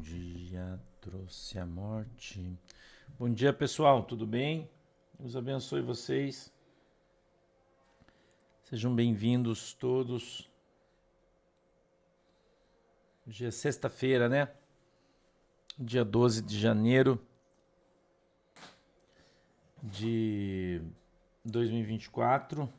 [0.00, 2.58] dia trouxe a morte.
[3.18, 4.68] Bom dia, pessoal, tudo bem?
[5.18, 6.50] Deus abençoe vocês.
[8.64, 10.50] Sejam bem-vindos todos.
[13.26, 14.50] Hoje é sexta-feira, né?
[15.78, 17.20] Dia 12 de janeiro
[19.82, 20.80] de
[21.44, 22.72] 2024.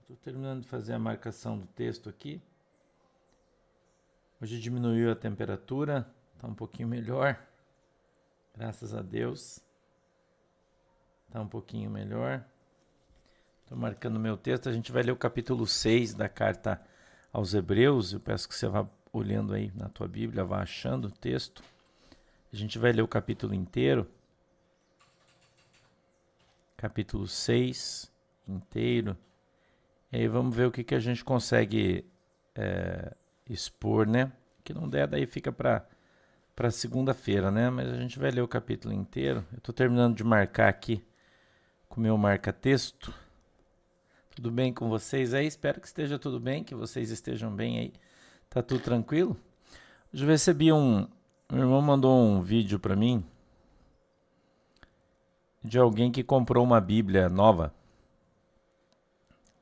[0.00, 2.40] Estou terminando de fazer a marcação do texto aqui.
[4.40, 6.08] Hoje diminuiu a temperatura,
[6.42, 7.38] está um pouquinho melhor.
[8.56, 9.60] Graças a Deus.
[11.28, 12.44] Está um pouquinho melhor.
[13.62, 14.68] Estou marcando meu texto.
[14.68, 16.82] A gente vai ler o capítulo 6 da carta
[17.32, 18.12] aos Hebreus.
[18.12, 21.62] Eu peço que você vá olhando aí na tua Bíblia, vá achando o texto.
[22.52, 24.10] A gente vai ler o capítulo inteiro.
[26.76, 28.10] Capítulo 6
[28.48, 29.16] inteiro.
[30.10, 32.04] E aí vamos ver o que, que a gente consegue
[32.56, 33.14] é,
[33.48, 34.32] expor, né?
[34.64, 35.86] Que não der, daí fica para
[36.54, 37.70] para segunda-feira, né?
[37.70, 39.44] Mas a gente vai ler o capítulo inteiro.
[39.52, 41.02] Eu estou terminando de marcar aqui
[41.88, 43.12] com o meu marca-texto.
[44.34, 45.46] Tudo bem com vocês aí?
[45.46, 47.92] Espero que esteja tudo bem, que vocês estejam bem aí.
[48.48, 49.36] Tá tudo tranquilo?
[50.12, 51.06] Hoje eu recebi um.
[51.50, 53.24] Meu irmão mandou um vídeo para mim
[55.62, 57.74] de alguém que comprou uma Bíblia nova.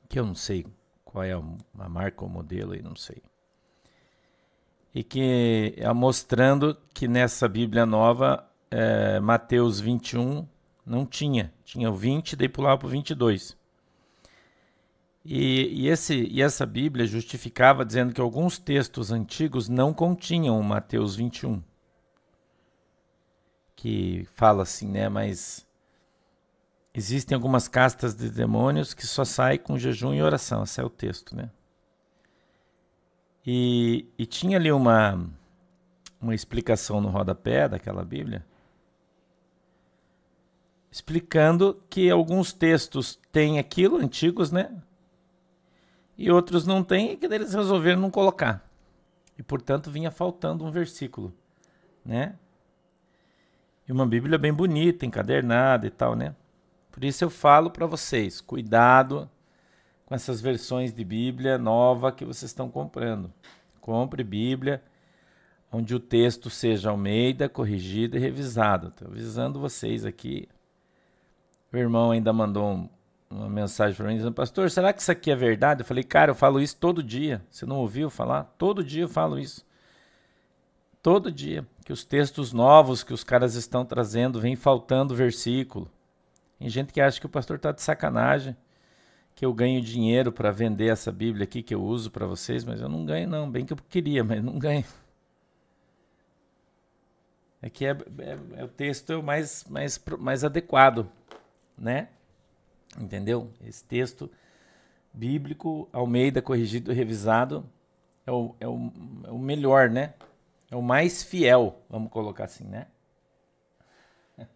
[0.07, 0.65] Que eu não sei
[1.05, 3.21] qual é a marca ou modelo aí, não sei
[4.93, 10.47] e que é mostrando que nessa Bíblia nova, é, Mateus 21
[10.85, 13.55] não tinha, tinha o 20, daí pulava para o 22.
[15.23, 21.15] E, e, esse, e essa Bíblia justificava dizendo que alguns textos antigos não continham Mateus
[21.15, 21.61] 21.
[23.75, 25.07] Que fala assim, né?
[25.09, 25.65] Mas
[26.93, 30.63] existem algumas castas de demônios que só saem com jejum e oração.
[30.63, 31.49] Esse é o texto, né?
[33.45, 35.27] E, e tinha ali uma,
[36.21, 38.45] uma explicação no rodapé daquela Bíblia,
[40.91, 44.71] explicando que alguns textos têm aquilo, antigos, né?
[46.17, 48.69] E outros não têm, e que eles resolveram não colocar.
[49.37, 51.33] E portanto vinha faltando um versículo,
[52.05, 52.35] né?
[53.87, 56.35] E uma Bíblia bem bonita, encadernada e tal, né?
[56.91, 59.29] Por isso eu falo para vocês, cuidado
[60.11, 63.31] com essas versões de Bíblia nova que vocês estão comprando.
[63.79, 64.83] Compre Bíblia
[65.71, 68.89] onde o texto seja Almeida, corrigido e revisado.
[68.89, 70.49] Estou avisando vocês aqui.
[71.71, 72.89] O irmão ainda mandou um,
[73.29, 75.79] uma mensagem para mim dizendo: Pastor, será que isso aqui é verdade?
[75.79, 77.41] Eu falei: Cara, eu falo isso todo dia.
[77.49, 78.53] Você não ouviu falar?
[78.57, 79.65] Todo dia eu falo isso.
[81.01, 81.65] Todo dia.
[81.85, 85.89] Que os textos novos que os caras estão trazendo vem faltando versículo.
[86.59, 88.57] Tem gente que acha que o pastor está de sacanagem
[89.35, 92.81] que eu ganho dinheiro para vender essa Bíblia aqui que eu uso para vocês, mas
[92.81, 94.85] eu não ganho não, bem que eu queria, mas não ganho.
[97.61, 101.09] É que é, é, é o texto mais, mais, mais adequado,
[101.77, 102.09] né?
[102.99, 103.51] Entendeu?
[103.63, 104.29] Esse texto
[105.13, 107.63] bíblico, Almeida, corrigido revisado,
[108.25, 108.91] é o, é, o,
[109.25, 110.13] é o melhor, né?
[110.69, 112.87] É o mais fiel, vamos colocar assim, né?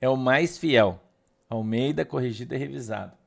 [0.00, 1.02] É o mais fiel.
[1.50, 3.17] Almeida, corrigido e revisado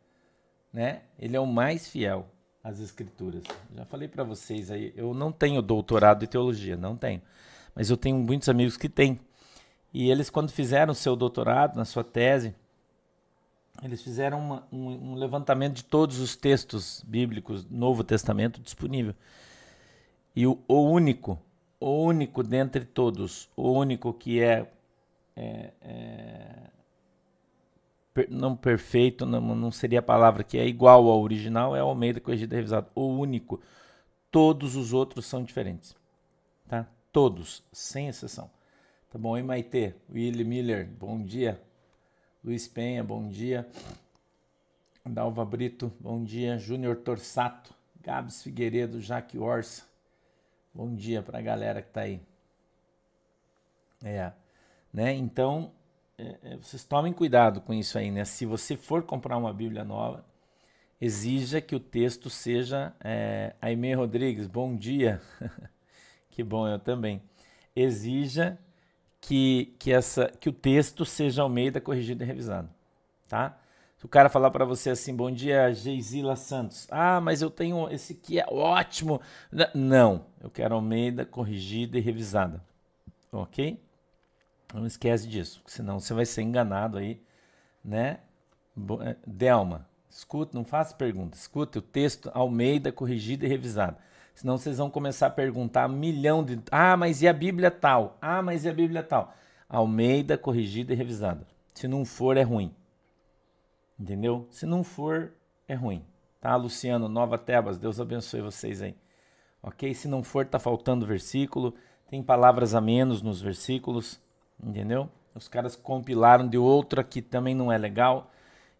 [0.71, 1.01] né?
[1.19, 2.27] Ele é o mais fiel
[2.63, 3.43] às escrituras.
[3.75, 7.21] Já falei para vocês aí, eu não tenho doutorado em teologia, não tenho.
[7.75, 9.19] Mas eu tenho muitos amigos que têm.
[9.93, 12.55] E eles quando fizeram o seu doutorado, na sua tese,
[13.83, 19.15] eles fizeram uma, um, um, levantamento de todos os textos bíblicos, Novo Testamento disponível.
[20.35, 21.39] E o, o único,
[21.79, 24.71] o único dentre todos, o único que é,
[25.35, 26.53] é, é
[28.29, 32.19] não perfeito, não, não seria a palavra que é igual ao original, é o Almeida
[32.19, 32.87] corrigido e revisado.
[32.93, 33.61] O único.
[34.29, 35.95] Todos os outros são diferentes.
[36.67, 36.87] Tá?
[37.11, 38.49] Todos, sem exceção.
[39.09, 39.37] Tá bom?
[39.37, 41.61] E Maite, Willy Miller, bom dia.
[42.43, 43.67] Luiz Penha, bom dia.
[45.05, 46.57] Dalva Brito, bom dia.
[46.57, 49.83] Júnior Torsato, Gabs Figueiredo, Jaque Orsa.
[50.73, 52.21] Bom dia para a galera que tá aí.
[54.03, 54.31] É,
[54.93, 55.13] né?
[55.13, 55.71] Então,
[56.21, 58.23] é, é, vocês tomem cuidado com isso aí, né?
[58.25, 60.23] Se você for comprar uma Bíblia nova,
[60.99, 65.19] exija que o texto seja é, Aimee Rodrigues, bom dia.
[66.29, 67.21] que bom, eu também.
[67.75, 68.59] Exija
[69.19, 72.69] que, que, essa, que o texto seja Almeida corrigido e revisado,
[73.27, 73.57] tá?
[73.97, 76.87] Se o cara falar para você assim, bom dia, Geisila Santos.
[76.89, 79.21] Ah, mas eu tenho esse que é ótimo.
[79.75, 82.63] Não, eu quero Almeida corrigida e revisada.
[83.31, 83.79] Ok?
[84.73, 87.21] Não esquece disso, senão você vai ser enganado aí,
[87.83, 88.19] né?
[89.01, 91.41] É, Delma, escuta, não faça perguntas.
[91.41, 93.97] Escuta o texto Almeida corrigido e revisado.
[94.33, 96.59] Senão vocês vão começar a perguntar um milhão de.
[96.71, 98.17] Ah, mas e a Bíblia tal?
[98.21, 99.33] Ah, mas e a Bíblia tal?
[99.67, 101.45] Almeida, corrigida e revisada.
[101.73, 102.73] Se não for, é ruim.
[103.99, 104.47] Entendeu?
[104.49, 105.33] Se não for,
[105.67, 106.03] é ruim.
[106.39, 108.95] Tá, Luciano, Nova Tebas, Deus abençoe vocês aí.
[109.61, 109.93] Ok?
[109.93, 111.75] Se não for, tá faltando versículo.
[112.09, 114.19] Tem palavras a menos nos versículos.
[114.63, 115.09] Entendeu?
[115.33, 118.31] Os caras compilaram de outra que também não é legal.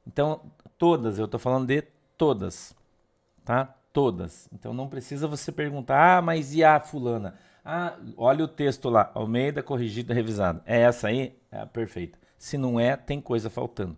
[0.06, 0.42] Então,
[0.78, 1.82] todas, eu tô falando de
[2.18, 2.76] todas.
[3.44, 3.76] Tá?
[3.94, 4.48] Todas.
[4.54, 7.36] Então não precisa você perguntar, ah, mas e a fulana?
[7.64, 10.62] Ah, olha o texto lá, Almeida, corrigida, revisada.
[10.66, 11.38] É essa aí?
[11.52, 12.18] É a perfeita.
[12.38, 13.98] Se não é, tem coisa faltando.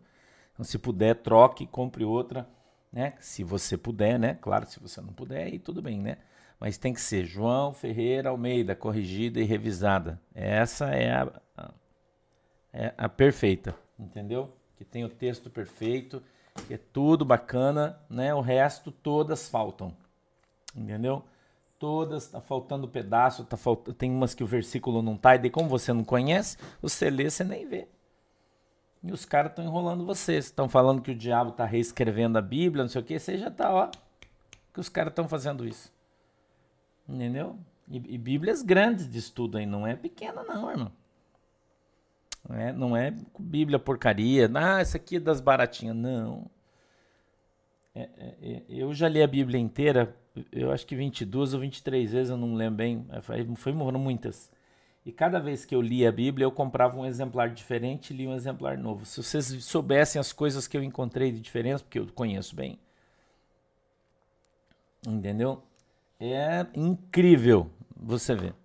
[0.53, 2.47] Então, se puder, troque, compre outra,
[2.91, 3.13] né?
[3.19, 4.37] Se você puder, né?
[4.41, 6.17] Claro, se você não puder, aí tudo bem, né?
[6.59, 10.19] Mas tem que ser João Ferreira Almeida, corrigida e revisada.
[10.33, 11.31] Essa é a,
[12.73, 14.51] é a perfeita, entendeu?
[14.75, 16.21] Que tem o texto perfeito,
[16.67, 18.33] que é tudo bacana, né?
[18.33, 19.95] O resto todas faltam.
[20.75, 21.23] Entendeu?
[21.77, 23.89] Todas tá faltando pedaço, tá falt...
[23.97, 27.29] tem umas que o versículo não tá, e daí como você não conhece, você lê,
[27.29, 27.87] você nem vê.
[29.03, 30.37] E os caras estão enrolando você.
[30.37, 33.19] Estão falando que o diabo está reescrevendo a Bíblia, não sei o que.
[33.19, 33.91] Você já está, ó.
[34.73, 35.91] Que os caras estão fazendo isso.
[37.07, 37.59] Entendeu?
[37.89, 39.65] E, e, Bíblias grandes de estudo aí.
[39.65, 40.91] Não é pequena, não, irmão.
[42.47, 44.49] Não é, não é Bíblia porcaria.
[44.53, 45.95] Ah, essa aqui é das baratinhas.
[45.95, 46.49] Não.
[47.95, 50.15] É, é, é eu já li a Bíblia inteira,
[50.51, 53.05] eu acho que 22 ou 23 vezes, eu não lembro bem.
[53.21, 54.51] Foi, foi muitas.
[55.05, 58.29] E cada vez que eu lia a Bíblia, eu comprava um exemplar diferente e lia
[58.29, 59.05] um exemplar novo.
[59.05, 62.79] Se vocês soubessem as coisas que eu encontrei de diferença, porque eu conheço bem.
[65.05, 65.61] Entendeu?
[66.19, 68.55] É incrível você ver.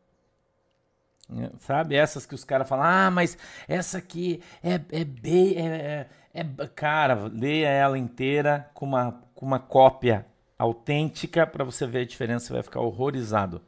[1.30, 1.94] É, sabe?
[1.94, 3.36] Essas que os caras falam, ah, mas
[3.66, 9.44] essa aqui é, é, B, é, é, é, Cara, leia ela inteira com uma, com
[9.44, 10.24] uma cópia
[10.58, 13.60] autêntica para você ver a diferença, você vai ficar horrorizado.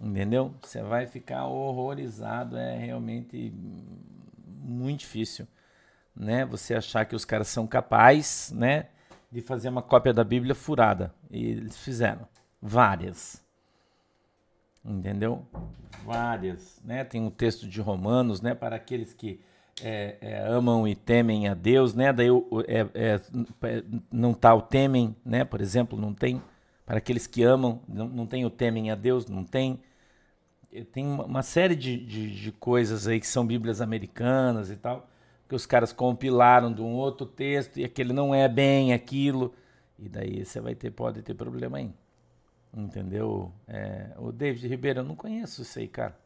[0.00, 0.54] Entendeu?
[0.62, 3.52] Você vai ficar horrorizado, é realmente
[4.46, 5.46] muito difícil,
[6.14, 6.44] né?
[6.46, 8.86] Você achar que os caras são capazes, né,
[9.30, 11.12] de fazer uma cópia da Bíblia furada.
[11.30, 12.28] E eles fizeram
[12.60, 13.44] várias
[14.88, 15.44] entendeu?
[16.04, 17.04] Várias, né?
[17.04, 18.54] Tem um texto de Romanos, né?
[18.54, 19.40] Para aqueles que
[19.82, 22.12] é, é, amam e temem a Deus, né?
[22.12, 22.28] Daí
[22.66, 23.20] é, é,
[23.62, 25.44] é, não tá o temem, né?
[25.44, 26.42] Por exemplo, não tem.
[26.86, 29.80] Para aqueles que amam, não, não tem o temem a Deus, não tem.
[30.92, 35.08] Tem uma série de, de, de coisas aí que são Bíblias americanas e tal,
[35.48, 39.54] que os caras compilaram de um outro texto e aquele não é bem aquilo.
[39.98, 41.90] E daí você vai ter, pode ter problema aí.
[42.76, 43.52] Entendeu?
[43.66, 46.16] É, o David Ribeiro, eu não conheço isso aí, cara.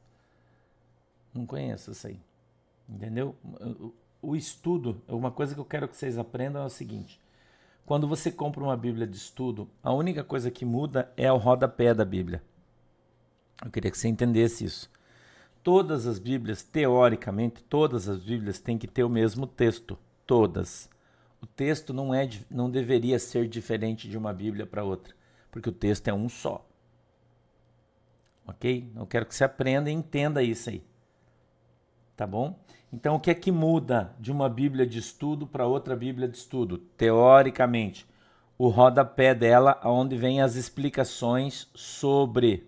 [1.33, 2.21] Não conheço isso aí.
[2.89, 3.35] Entendeu?
[4.21, 7.21] O, estudo, uma coisa que eu quero que vocês aprendam é o seguinte:
[7.87, 11.95] quando você compra uma Bíblia de estudo, a única coisa que muda é o rodapé
[11.95, 12.43] da Bíblia.
[13.65, 14.91] Eu queria que você entendesse isso.
[15.63, 19.97] Todas as Bíblias, teoricamente, todas as Bíblias têm que ter o mesmo texto.
[20.27, 20.91] Todas.
[21.41, 25.15] O texto não, é, não deveria ser diferente de uma Bíblia para outra
[25.53, 26.67] porque o texto é um só.
[28.45, 28.91] Ok?
[28.97, 30.83] Eu quero que você aprenda e entenda isso aí.
[32.17, 32.59] Tá bom?
[32.93, 36.37] Então, o que é que muda de uma Bíblia de estudo para outra Bíblia de
[36.37, 36.79] estudo?
[36.79, 38.07] Teoricamente,
[38.59, 42.67] o rodapé dela, onde vem as explicações sobre.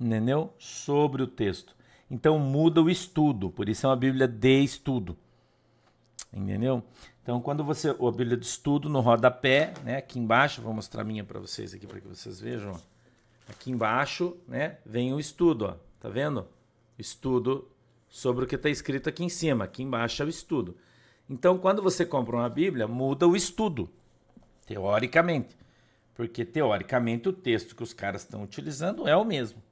[0.00, 0.52] Entendeu?
[0.58, 1.76] Sobre o texto.
[2.10, 5.16] Então, muda o estudo, por isso é uma Bíblia de estudo.
[6.32, 6.82] Entendeu?
[7.24, 7.88] Então, quando você.
[7.88, 9.96] A Bíblia de estudo no rodapé, né?
[9.96, 12.78] Aqui embaixo, vou mostrar a minha para vocês aqui para que vocês vejam.
[13.48, 14.76] Aqui embaixo, né?
[14.84, 15.76] Vem o estudo, ó.
[15.98, 16.46] Tá vendo?
[16.98, 17.66] Estudo
[18.10, 19.64] sobre o que está escrito aqui em cima.
[19.64, 20.76] Aqui embaixo é o estudo.
[21.28, 23.88] Então, quando você compra uma Bíblia, muda o estudo,
[24.66, 25.56] teoricamente.
[26.14, 29.62] Porque, teoricamente, o texto que os caras estão utilizando é o mesmo.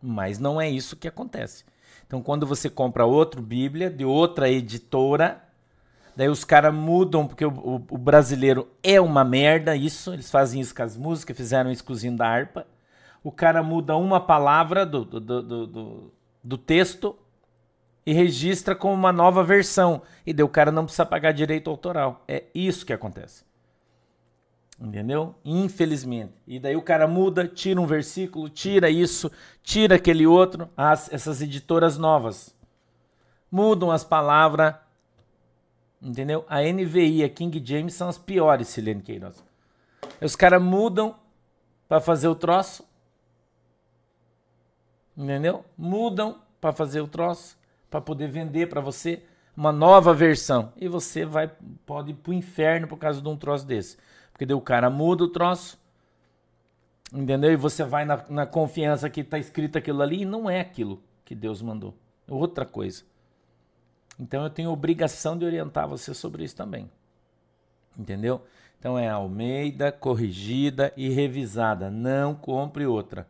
[0.00, 1.66] Mas não é isso que acontece.
[2.06, 5.49] Então, quando você compra outra Bíblia de outra editora,
[6.16, 10.12] Daí os caras mudam, porque o, o, o, brasileiro é uma merda, isso.
[10.12, 12.66] Eles fazem isso com as músicas, fizeram isso com da harpa.
[13.22, 17.16] O cara muda uma palavra do, do, do, do, do texto
[18.04, 20.02] e registra como uma nova versão.
[20.26, 22.24] E daí o cara não precisa pagar direito autoral.
[22.26, 23.44] É isso que acontece.
[24.80, 25.34] Entendeu?
[25.44, 26.32] Infelizmente.
[26.46, 29.30] E daí o cara muda, tira um versículo, tira isso,
[29.62, 30.70] tira aquele outro.
[30.74, 32.56] As, essas editoras novas
[33.50, 34.74] mudam as palavras
[36.02, 36.44] Entendeu?
[36.48, 39.44] A NVI a King James são as piores, Silene Queiroz.
[40.20, 41.14] Os caras mudam
[41.88, 42.84] para fazer o troço.
[45.16, 45.64] Entendeu?
[45.76, 47.58] Mudam para fazer o troço,
[47.90, 49.22] para poder vender para você.
[49.56, 50.72] uma nova versão.
[50.76, 51.50] E você vai
[51.84, 53.98] pode ir pro inferno por causa de um troço desse.
[54.32, 55.78] Porque o cara muda o troço,
[57.12, 57.52] entendeu?
[57.52, 61.02] E você vai na, na confiança que está escrito aquilo ali e não é aquilo
[61.26, 61.94] que Deus mandou.
[62.26, 63.04] É outra coisa.
[64.20, 66.90] Então eu tenho obrigação de orientar você sobre isso também.
[67.98, 68.44] Entendeu?
[68.78, 71.90] Então é Almeida, corrigida e revisada.
[71.90, 73.26] Não compre outra.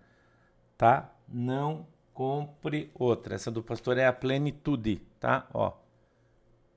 [0.77, 1.13] Tá?
[1.29, 3.37] Não compre outra.
[3.37, 5.47] Essa do pastor é a plenitude, tá?
[5.55, 5.73] Ó.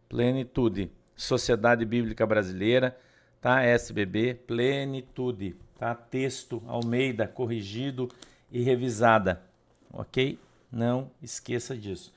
[0.07, 0.91] Plenitude.
[1.15, 2.97] Sociedade Bíblica Brasileira,
[3.41, 3.63] tá?
[3.63, 5.93] SBB, plenitude, tá?
[5.95, 8.09] Texto Almeida, corrigido
[8.51, 9.41] e revisada.
[9.91, 10.39] OK?
[10.71, 12.11] Não esqueça disso.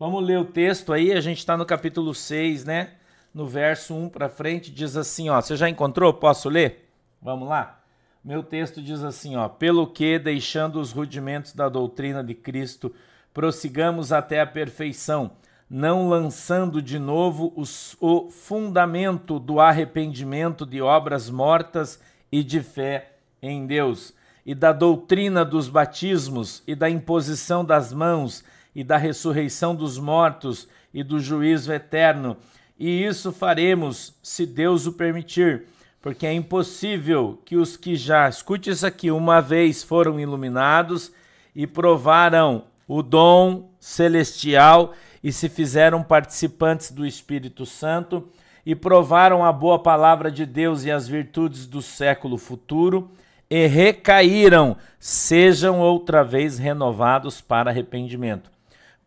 [0.00, 2.92] Vamos ler o texto aí, a gente está no capítulo 6, né?
[3.34, 5.38] No verso 1 para frente, diz assim, ó.
[5.38, 6.14] Você já encontrou?
[6.14, 6.90] Posso ler?
[7.20, 7.82] Vamos lá?
[8.24, 12.94] Meu texto diz assim, ó: Pelo que, deixando os rudimentos da doutrina de Cristo,
[13.34, 15.32] prossigamos até a perfeição,
[15.68, 22.00] não lançando de novo os, o fundamento do arrependimento de obras mortas
[22.32, 24.14] e de fé em Deus,
[24.46, 28.42] e da doutrina dos batismos e da imposição das mãos
[28.74, 32.36] e da ressurreição dos mortos e do juízo eterno.
[32.78, 35.64] E isso faremos, se Deus o permitir,
[36.00, 41.12] porque é impossível que os que já, escute isso aqui, uma vez foram iluminados
[41.54, 48.28] e provaram o dom celestial e se fizeram participantes do Espírito Santo
[48.64, 53.10] e provaram a boa palavra de Deus e as virtudes do século futuro
[53.50, 58.50] e recaíram, sejam outra vez renovados para arrependimento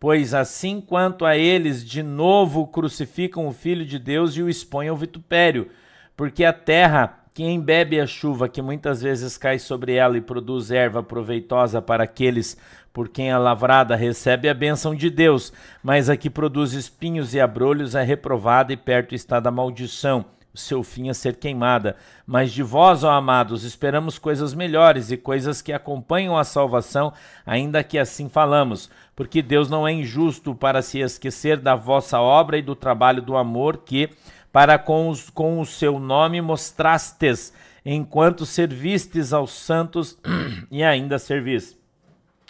[0.04, 4.90] pois assim quanto a eles de novo crucificam o Filho de Deus e o expõem
[4.90, 5.70] ao vitupério,
[6.14, 10.72] porque a terra que embebe a chuva que muitas vezes cai sobre ela e produz
[10.72, 12.58] erva proveitosa para aqueles
[12.92, 17.40] por quem a lavrada recebe a bênção de Deus, mas a que produz espinhos e
[17.40, 21.96] abrolhos é reprovada e perto está da maldição o seu fim a ser queimada.
[22.28, 27.12] Mas de vós, ó amados, esperamos coisas melhores e coisas que acompanham a salvação,
[27.46, 32.58] ainda que assim falamos, porque Deus não é injusto para se esquecer da vossa obra
[32.58, 34.10] e do trabalho do amor que,
[34.52, 37.52] para com, os, com o seu nome, mostrastes,
[37.84, 40.18] enquanto servistes aos santos
[40.70, 41.76] e ainda servis.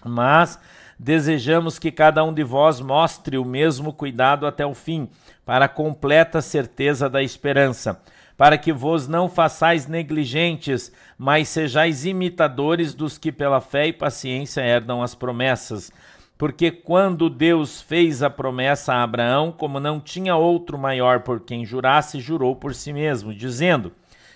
[0.06, 0.60] Mas
[1.00, 5.10] desejamos que cada um de vós mostre o mesmo cuidado até o fim
[5.46, 8.02] para a completa certeza da esperança,
[8.38, 14.62] para que vos não façais negligentes, mas sejais imitadores dos que pela fé e paciência
[14.62, 15.92] herdam as promessas.
[16.38, 21.66] Porque quando Deus fez a promessa a Abraão, como não tinha outro maior por quem
[21.66, 23.94] jurasse, jurou por si mesmo, dizendo: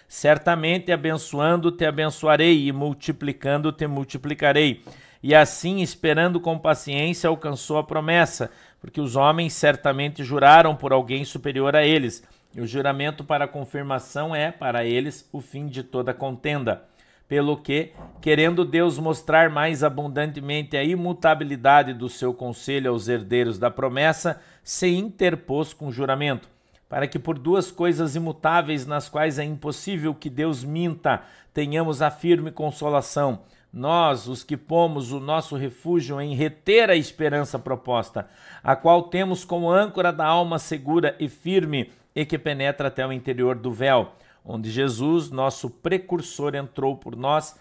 [0.08, 4.84] Certamente abençoando te abençoarei e multiplicando te multiplicarei.
[5.22, 11.26] E assim, esperando com paciência, alcançou a promessa porque os homens certamente juraram por alguém
[11.26, 12.24] superior a eles,
[12.56, 16.84] e o juramento para confirmação é, para eles, o fim de toda contenda.
[17.28, 17.92] Pelo que,
[18.22, 24.88] querendo Deus mostrar mais abundantemente a imutabilidade do seu conselho aos herdeiros da promessa, se
[24.88, 26.48] interpôs com juramento,
[26.88, 31.22] para que por duas coisas imutáveis nas quais é impossível que Deus minta,
[31.54, 33.42] tenhamos a firme consolação
[33.78, 38.28] nós, os que pomos o nosso refúgio em reter a esperança proposta,
[38.64, 43.14] a qual temos como âncora da alma segura e firme e que penetra até o
[43.14, 44.12] interior do véu,
[44.44, 47.58] onde Jesus, nosso precursor, entrou por nós,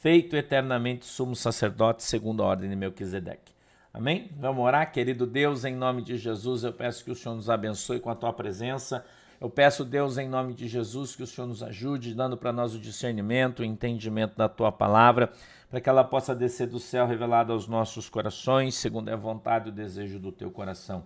[0.00, 3.52] feito eternamente sumo sacerdote segundo a ordem de Melquisedeque.
[3.92, 4.30] Amém?
[4.38, 8.00] Vamos orar, querido Deus, em nome de Jesus, eu peço que o Senhor nos abençoe
[8.00, 9.04] com a tua presença.
[9.40, 12.74] Eu peço, Deus, em nome de Jesus, que o Senhor nos ajude, dando para nós
[12.74, 15.32] o discernimento, o entendimento da tua palavra
[15.70, 19.72] para que ela possa descer do céu revelada aos nossos corações, segundo a vontade e
[19.72, 21.04] o desejo do teu coração.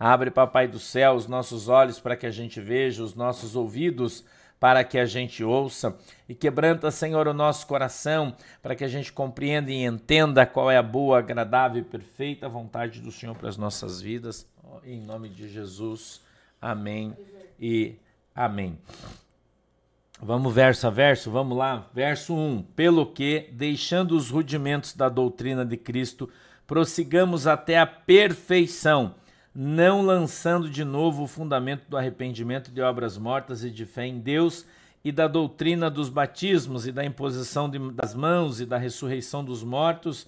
[0.00, 4.24] Abre, Papai do céu, os nossos olhos para que a gente veja, os nossos ouvidos
[4.58, 5.96] para que a gente ouça
[6.26, 10.78] e quebranta, Senhor, o nosso coração para que a gente compreenda e entenda qual é
[10.78, 14.48] a boa, agradável e perfeita vontade do Senhor para as nossas vidas.
[14.82, 16.22] Em nome de Jesus.
[16.60, 17.14] Amém
[17.60, 17.96] e
[18.34, 18.78] amém.
[20.20, 21.90] Vamos verso a verso, vamos lá.
[21.92, 26.28] Verso 1: Pelo que, deixando os rudimentos da doutrina de Cristo,
[26.66, 29.14] prossigamos até a perfeição,
[29.54, 34.18] não lançando de novo o fundamento do arrependimento de obras mortas e de fé em
[34.18, 34.64] Deus
[35.04, 39.62] e da doutrina dos batismos e da imposição de, das mãos e da ressurreição dos
[39.62, 40.26] mortos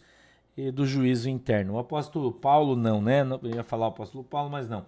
[0.57, 1.75] e do juízo interno.
[1.75, 3.23] O apóstolo Paulo não, né?
[3.42, 4.85] Eu ia falar o apóstolo Paulo, mas não.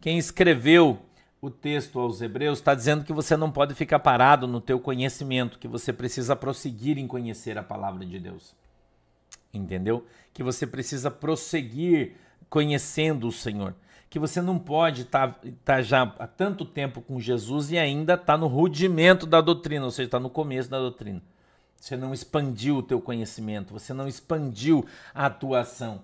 [0.00, 0.98] Quem escreveu
[1.44, 5.58] o texto aos Hebreus está dizendo que você não pode ficar parado no teu conhecimento,
[5.58, 8.54] que você precisa prosseguir em conhecer a palavra de Deus.
[9.52, 10.06] Entendeu?
[10.32, 12.16] Que você precisa prosseguir
[12.48, 13.74] conhecendo o Senhor
[14.08, 18.14] que você não pode estar tá, tá já há tanto tempo com Jesus e ainda
[18.14, 21.20] estar tá no rudimento da doutrina, ou seja, está no começo da doutrina.
[21.76, 26.00] Você não expandiu o teu conhecimento, você não expandiu a atuação.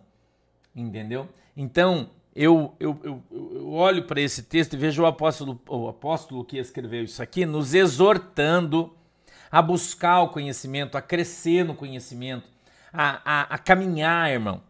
[0.75, 1.29] Entendeu?
[1.57, 6.45] Então, eu, eu, eu, eu olho para esse texto e vejo o apóstolo, o apóstolo
[6.45, 8.95] que escreveu isso aqui nos exortando
[9.51, 12.49] a buscar o conhecimento, a crescer no conhecimento,
[12.93, 14.63] a, a, a caminhar, irmão.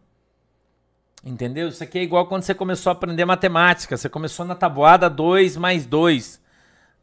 [1.23, 1.67] Entendeu?
[1.67, 3.95] Isso aqui é igual quando você começou a aprender matemática.
[3.95, 6.41] Você começou na tabuada 2 mais 2,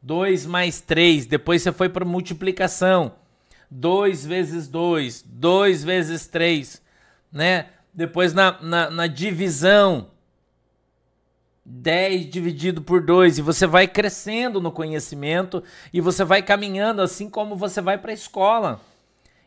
[0.03, 3.12] 2 mais 3, depois você foi para multiplicação.
[3.71, 6.83] 2 vezes 2, 2 vezes 3,
[7.31, 7.67] né?
[7.95, 10.11] Depois na, na, na divisão,
[11.70, 17.28] 10 dividido por 2, e você vai crescendo no conhecimento e você vai caminhando assim
[17.28, 18.80] como você vai para a escola.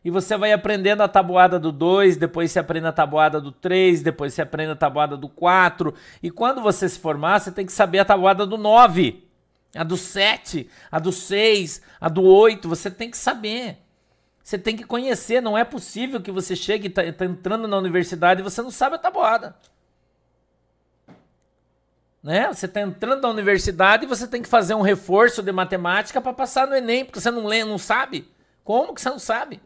[0.06, 4.04] E você vai aprendendo a tabuada do 2, depois você aprende a tabuada do 3,
[4.04, 5.94] depois você aprende a tabuada do 4.
[6.22, 9.28] E quando você se formar, você tem que saber a tabuada do 9,
[9.76, 12.68] a do 7, a do 6, a do 8.
[12.70, 13.78] Você tem que saber.
[14.44, 15.40] Você tem que conhecer.
[15.40, 18.72] Não é possível que você chegue e está tá entrando na universidade e você não
[18.72, 19.56] sabe a tabuada.
[22.24, 22.48] Né?
[22.48, 26.34] Você está entrando na universidade e você tem que fazer um reforço de matemática para
[26.34, 28.30] passar no Enem, porque você não lê, não sabe.
[28.64, 29.62] Como que você não sabe?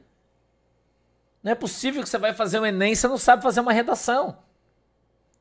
[1.44, 3.74] Não é possível que você vai fazer um Enem e você não sabe fazer uma
[3.74, 4.38] redação.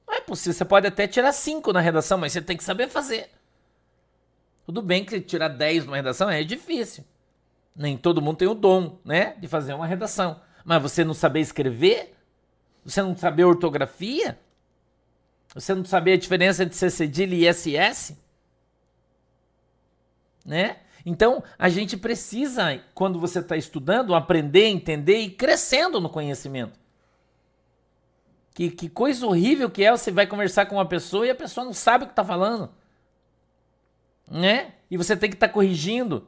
[0.07, 0.53] Não é possível.
[0.53, 3.31] Você pode até tirar 5 na redação, mas você tem que saber fazer.
[4.67, 7.05] Tudo bem que tirar 10 numa redação é difícil.
[7.77, 10.41] Nem todo mundo tem o dom, né, de fazer uma redação.
[10.65, 12.15] Mas você não saber escrever?
[12.85, 14.39] Você não saber ortografia?
[15.55, 18.19] Você não saber a diferença entre C cedilha e SS?
[20.45, 20.79] Né?
[21.07, 26.79] Então, a gente precisa, quando você está estudando, aprender, entender e crescendo no conhecimento.
[28.53, 31.65] Que, que coisa horrível que é você vai conversar com uma pessoa e a pessoa
[31.65, 32.71] não sabe o que está falando.
[34.31, 34.75] Né?
[34.91, 36.27] E você tem que estar tá corrigindo.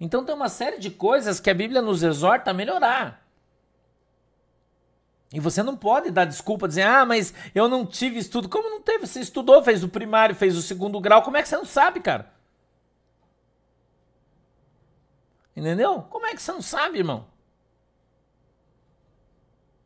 [0.00, 3.25] Então tem uma série de coisas que a Bíblia nos exorta a melhorar.
[5.32, 8.48] E você não pode dar desculpa, dizer, ah, mas eu não tive estudo.
[8.48, 9.06] Como não teve?
[9.06, 11.22] Você estudou, fez o primário, fez o segundo grau.
[11.22, 12.32] Como é que você não sabe, cara?
[15.56, 16.02] Entendeu?
[16.02, 17.26] Como é que você não sabe, irmão?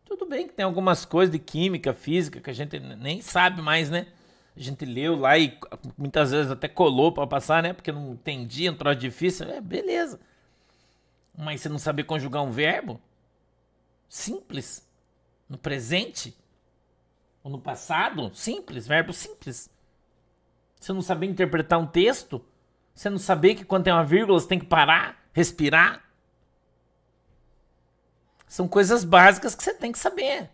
[0.05, 3.89] Tudo bem que tem algumas coisas de química, física que a gente nem sabe mais,
[3.89, 4.09] né?
[4.57, 5.57] A gente leu lá e
[5.97, 7.73] muitas vezes até colou para passar, né?
[7.73, 9.49] Porque não entendia, um troço difícil.
[9.49, 10.21] É, beleza.
[11.39, 13.01] Mas você não saber conjugar um verbo?
[14.09, 14.90] Simples.
[15.51, 16.35] No presente?
[17.45, 18.35] Ou no passado?
[18.35, 19.69] Simples, verbo simples.
[20.81, 22.43] Você não saber interpretar um texto?
[22.95, 25.21] Você não saber que quando tem uma vírgula você tem que parar?
[25.33, 26.03] respirar.
[28.47, 30.51] São coisas básicas que você tem que saber.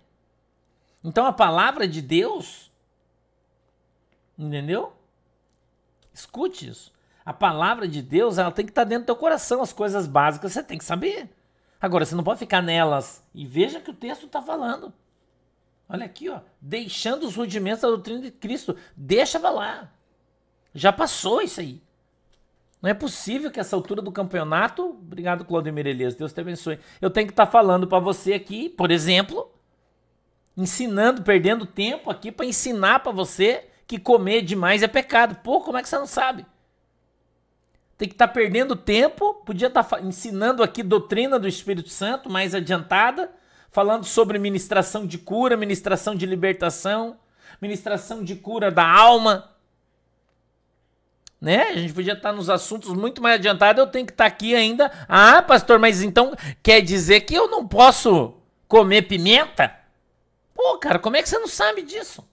[1.02, 2.70] Então a palavra de Deus,
[4.36, 4.92] entendeu?
[6.12, 6.92] Escute isso.
[7.24, 9.62] A palavra de Deus, ela tem que estar dentro do teu coração.
[9.62, 11.28] As coisas básicas você tem que saber.
[11.86, 13.24] Agora, você não pode ficar nelas.
[13.32, 14.92] E veja que o texto está falando.
[15.88, 16.40] Olha aqui, ó.
[16.60, 18.76] Deixando os rudimentos da doutrina de Cristo.
[18.96, 19.88] Deixa lá.
[20.74, 21.80] Já passou isso aí.
[22.82, 26.80] Não é possível que essa altura do campeonato, obrigado Claudemir Elias, Deus te abençoe.
[27.00, 29.48] Eu tenho que estar tá falando para você aqui, por exemplo,
[30.56, 35.36] ensinando, perdendo tempo aqui para ensinar para você que comer demais é pecado.
[35.36, 36.44] Pô, como é que você não sabe?
[37.96, 42.28] Tem que estar tá perdendo tempo, podia estar tá ensinando aqui doutrina do Espírito Santo
[42.30, 43.30] mais adiantada,
[43.70, 47.18] falando sobre ministração de cura, ministração de libertação,
[47.60, 49.56] ministração de cura da alma
[51.40, 51.68] né?
[51.68, 54.90] A gente podia estar nos assuntos muito mais adiantados, eu tenho que estar aqui ainda.
[55.08, 58.34] Ah, pastor, mas então quer dizer que eu não posso
[58.66, 59.74] comer pimenta?
[60.54, 62.26] Pô, cara, como é que você não sabe disso?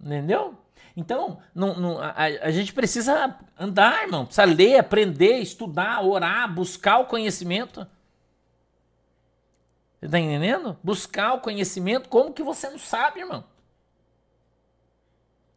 [0.00, 0.54] Entendeu?
[0.98, 4.26] Então, não, não, a, a, gente precisa andar, irmão.
[4.26, 7.86] Precisa ler, aprender, estudar, orar, buscar o conhecimento.
[10.00, 10.76] Você tá entendendo?
[10.82, 13.44] Buscar o conhecimento, como que você não sabe, irmão?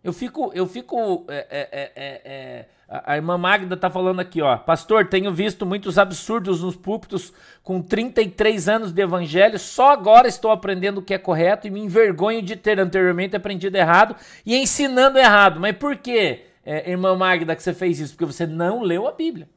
[0.04, 1.26] Eu fico, eu fico.
[1.28, 4.58] É, é, é, é, é a irmã Magda tá falando aqui, ó.
[4.58, 7.32] Pastor, tenho visto muitos absurdos nos púlpitos
[7.64, 9.58] com 33 anos de evangelho.
[9.58, 13.78] Só agora estou aprendendo o que é correto e me envergonho de ter anteriormente aprendido
[13.78, 14.14] errado
[14.46, 15.58] e ensinando errado.
[15.58, 18.14] Mas por que, é, irmã Magda, que você fez isso?
[18.14, 19.48] Porque você não leu a Bíblia.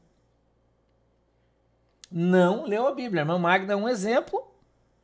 [2.09, 3.23] Não leu a Bíblia.
[3.23, 4.49] A irmã Magda é um exemplo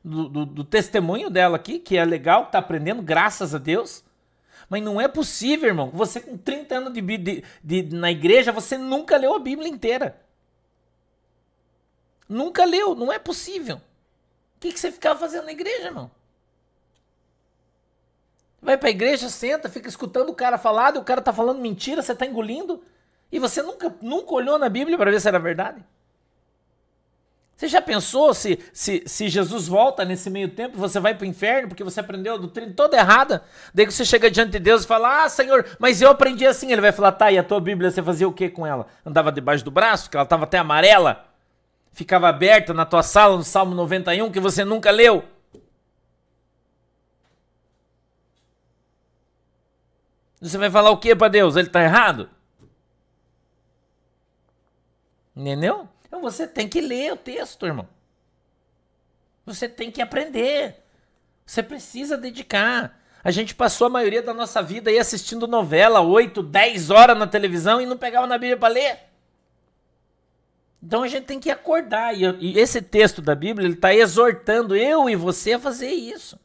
[0.06, 4.10] do, do, do testemunho dela aqui, que é legal, tá aprendendo, graças a Deus
[4.72, 5.90] mas não é possível, irmão.
[5.90, 10.16] Você com 30 anos de, de, de, na igreja, você nunca leu a Bíblia inteira.
[12.28, 13.76] Nunca leu, não é possível.
[13.76, 16.10] O que, que você ficava fazendo na igreja, irmão?
[18.62, 22.02] Vai pra igreja, senta, fica escutando o cara falar, e o cara tá falando mentira,
[22.02, 22.82] você tá engolindo.
[23.30, 25.84] E você nunca, nunca olhou na Bíblia para ver se era verdade?
[27.62, 31.28] Você já pensou se, se, se Jesus volta nesse meio tempo você vai para o
[31.28, 33.44] inferno porque você aprendeu a doutrina toda errada?
[33.72, 36.72] Daí que você chega diante de Deus e fala: Ah, Senhor, mas eu aprendi assim.
[36.72, 38.88] Ele vai falar: Tá, e a tua Bíblia você fazia o que com ela?
[39.06, 41.24] Andava debaixo do braço, que ela estava até amarela?
[41.92, 45.24] Ficava aberta na tua sala no Salmo 91 que você nunca leu?
[50.42, 51.56] Você vai falar o que para Deus?
[51.56, 52.28] Ele está errado?
[55.36, 55.88] Entendeu?
[56.12, 57.88] Então você tem que ler o texto, irmão.
[59.46, 60.76] Você tem que aprender.
[61.46, 63.00] Você precisa dedicar.
[63.24, 67.28] A gente passou a maioria da nossa vida aí assistindo novela, 8, 10 horas na
[67.28, 69.00] televisão e não pegava na Bíblia para ler.
[70.84, 72.14] Então a gente tem que acordar.
[72.14, 76.38] E, esse texto da Bíblia ele está exortando eu e você a fazer isso.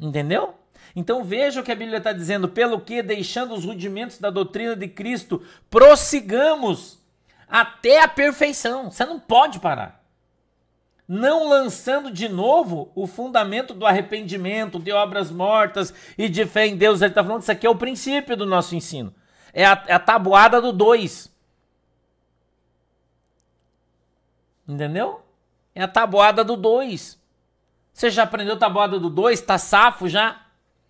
[0.00, 0.56] Entendeu?
[0.96, 2.48] Então veja o que a Bíblia está dizendo.
[2.48, 7.01] Pelo que, deixando os rudimentos da doutrina de Cristo, prossigamos
[7.52, 8.90] até a perfeição.
[8.90, 10.02] Você não pode parar.
[11.06, 16.76] Não lançando de novo o fundamento do arrependimento, de obras mortas e de fé em
[16.78, 17.02] Deus.
[17.02, 19.14] Ele está falando isso aqui é o princípio do nosso ensino.
[19.52, 21.30] É a, é a tabuada do 2.
[24.66, 25.20] Entendeu?
[25.74, 27.20] É a tabuada do 2.
[27.92, 29.38] Você já aprendeu a tabuada do 2?
[29.38, 30.40] Está safo já?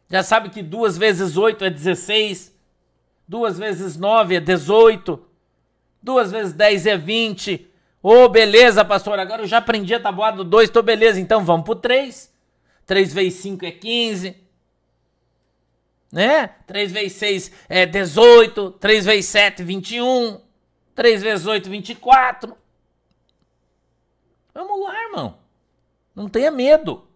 [0.09, 2.57] Já sabe que 2 vezes 8 é 16?
[3.27, 5.32] 2 vezes 9 é 18?
[6.03, 7.71] Duas vezes 10 é 20.
[8.03, 9.19] Ô, oh, beleza, pastor.
[9.19, 11.21] Agora eu já aprendi a tabuada do 2, tô beleza.
[11.21, 12.33] Então vamos pro 3.
[12.85, 14.37] 3 vezes 5 é 15.
[16.11, 16.47] Né?
[16.67, 18.73] 3 vezes 6 é 18.
[18.73, 20.41] 3 vezes 7, 21.
[20.95, 22.57] 3 vezes 8, 24.
[24.53, 25.39] Vamos lá, irmão.
[26.15, 27.07] Não tenha medo.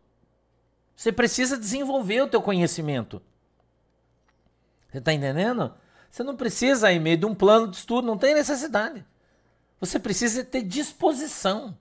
[0.94, 3.20] Você precisa desenvolver o teu conhecimento.
[4.90, 5.74] Você está entendendo?
[6.16, 9.04] Você não precisa ir meio de um plano de estudo, não tem necessidade.
[9.78, 11.76] Você precisa ter disposição.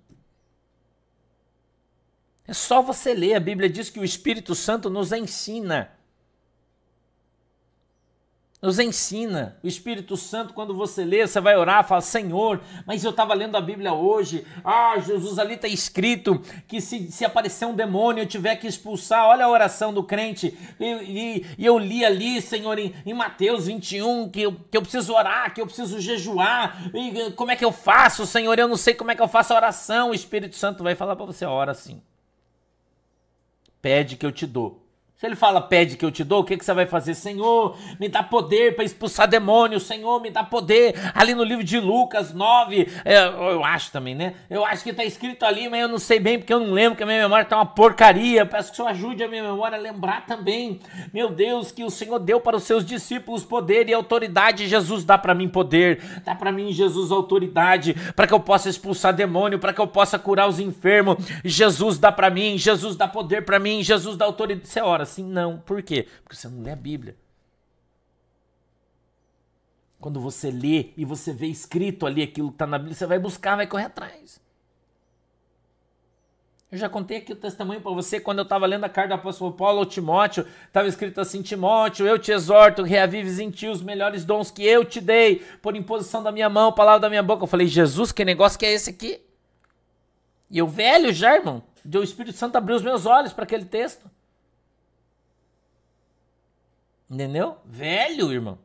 [2.46, 3.36] É só você ler.
[3.36, 5.95] A Bíblia diz que o Espírito Santo nos ensina
[8.66, 9.58] nos ensina.
[9.64, 13.56] O Espírito Santo, quando você lê, você vai orar, fala: Senhor, mas eu estava lendo
[13.56, 14.46] a Bíblia hoje.
[14.64, 19.26] Ah, Jesus, ali está escrito que se, se aparecer um demônio eu tiver que expulsar,
[19.26, 20.58] olha a oração do crente.
[20.80, 24.82] E, e, e eu li ali, Senhor, em, em, Mateus 21, que eu, que eu
[24.82, 26.90] preciso orar, que eu preciso jejuar.
[26.94, 28.58] E, como é que eu faço, Senhor?
[28.58, 30.10] Eu não sei como é que eu faço a oração.
[30.10, 32.02] O Espírito Santo vai falar para você: ora assim.
[33.82, 34.85] Pede que eu te dou.
[35.18, 37.16] Se ele fala, pede que eu te dou, o que, que você vai fazer?
[37.16, 39.80] Senhor, me dá poder para expulsar demônio.
[39.80, 40.94] Senhor, me dá poder.
[41.14, 44.34] Ali no livro de Lucas 9, é, eu acho também, né?
[44.50, 46.98] Eu acho que está escrito ali, mas eu não sei bem porque eu não lembro,
[46.98, 48.46] que a minha memória está uma porcaria.
[48.46, 50.82] Peço que o Senhor ajude a minha memória a lembrar também.
[51.14, 54.68] Meu Deus, que o Senhor deu para os seus discípulos poder e autoridade.
[54.68, 59.14] Jesus dá para mim poder, dá para mim, Jesus, autoridade, para que eu possa expulsar
[59.14, 61.24] demônio, para que eu possa curar os enfermos.
[61.46, 64.68] Jesus dá para mim, Jesus dá poder para mim, Jesus dá autoridade.
[64.68, 65.24] Você ora assim?
[65.24, 65.60] Não.
[65.60, 66.08] Por quê?
[66.24, 67.16] Porque você não lê a Bíblia.
[70.00, 73.18] Quando você lê e você vê escrito ali aquilo que está na Bíblia, você vai
[73.18, 74.40] buscar, vai correr atrás.
[76.72, 79.20] Eu já contei aqui o testemunho para você quando eu estava lendo a carta do
[79.20, 83.82] apóstolo Paulo ao Timóteo, estava escrito assim: Timóteo, eu te exorto, reavives em ti os
[83.82, 87.44] melhores dons que eu te dei, por imposição da minha mão, palavra da minha boca.
[87.44, 89.22] Eu falei, Jesus, que negócio que é esse aqui?
[90.50, 94.10] E eu, velho já, irmão, o Espírito Santo abriu os meus olhos para aquele texto.
[97.10, 97.58] Entendeu?
[97.66, 98.60] Velho, irmão.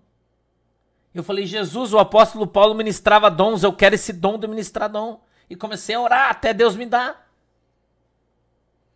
[1.14, 5.22] Eu falei, Jesus, o apóstolo Paulo ministrava dons, eu quero esse dom de ministrar dom.
[5.48, 7.28] E comecei a orar até Deus me dar.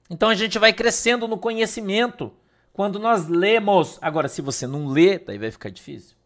[0.08, 2.32] Então a gente vai crescendo no conhecimento
[2.72, 3.98] quando nós lemos.
[4.00, 6.16] Agora, se você não lê, daí vai ficar difícil.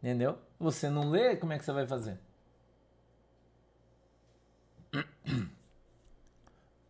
[0.00, 0.38] Entendeu?
[0.58, 2.18] Você não lê, como é que você vai fazer?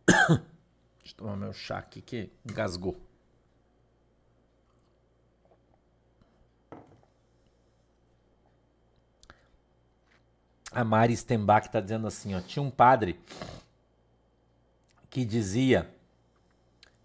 [0.07, 2.95] Deixa eu tomar meu chá aqui que engasgou.
[10.73, 13.19] A Mari Stenbach está dizendo assim: ó, tinha um padre
[15.09, 15.89] que dizia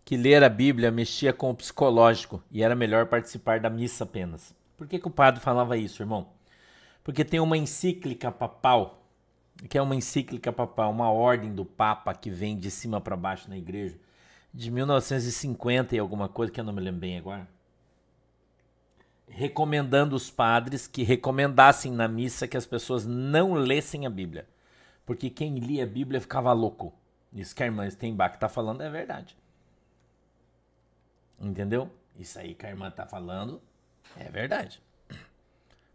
[0.05, 4.55] que ler a Bíblia mexia com o psicológico e era melhor participar da missa apenas.
[4.77, 6.29] Por que, que o padre falava isso, irmão?
[7.05, 9.03] Porque tem uma encíclica papal,
[9.69, 13.51] que é uma encíclica papal, uma ordem do Papa que vem de cima para baixo
[13.51, 13.99] na igreja,
[14.55, 17.47] de 1950 e alguma coisa, que eu não me lembro bem agora
[19.31, 24.47] recomendando os padres que recomendassem na missa que as pessoas não lessem a Bíblia.
[25.07, 26.93] Porque quem lia a Bíblia ficava louco.
[27.33, 29.37] Isso que a irmã Steinbach está falando é verdade.
[31.41, 31.91] Entendeu?
[32.19, 33.61] Isso aí que a irmã tá falando
[34.17, 34.83] é verdade.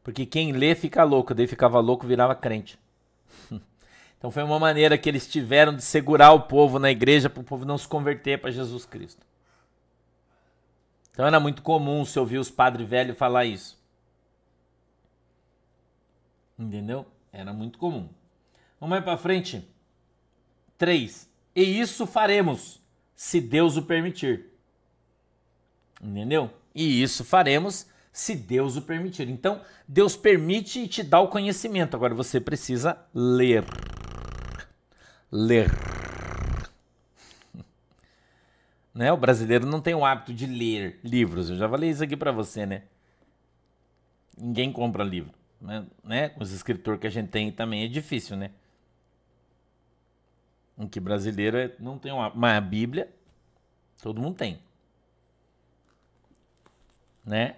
[0.04, 2.80] Porque quem lê fica louco, daí ficava louco, virava crente.
[4.17, 7.43] Então foi uma maneira que eles tiveram de segurar o povo na igreja para o
[7.43, 9.19] povo não se converter para Jesus Cristo.
[11.13, 13.80] Então era muito comum se ouvir os padres velhos falar isso.
[16.58, 17.06] Entendeu?
[17.32, 18.10] Era muito comum.
[18.80, 19.67] Vamos mais para frente.
[20.78, 21.30] 3.
[21.56, 22.82] E isso faremos,
[23.15, 24.47] se Deus o permitir.
[26.02, 26.52] Entendeu?
[26.73, 29.30] E isso faremos se Deus o permitir.
[29.30, 31.95] Então, Deus permite e te dá o conhecimento.
[31.95, 33.63] Agora você precisa ler.
[35.32, 35.69] Ler.
[38.93, 39.12] Né?
[39.12, 41.49] O brasileiro não tem o hábito de ler livros.
[41.49, 42.84] Eu já falei isso aqui para você, né?
[44.38, 45.86] Ninguém compra livro, né?
[46.03, 46.34] né?
[46.39, 48.51] Os escritores que a gente tem também é difícil, né?
[50.77, 52.39] Em que brasileiro é, não tem um hábito.
[52.39, 53.12] Mas a Bíblia,
[54.01, 54.60] todo mundo tem.
[57.25, 57.58] Né?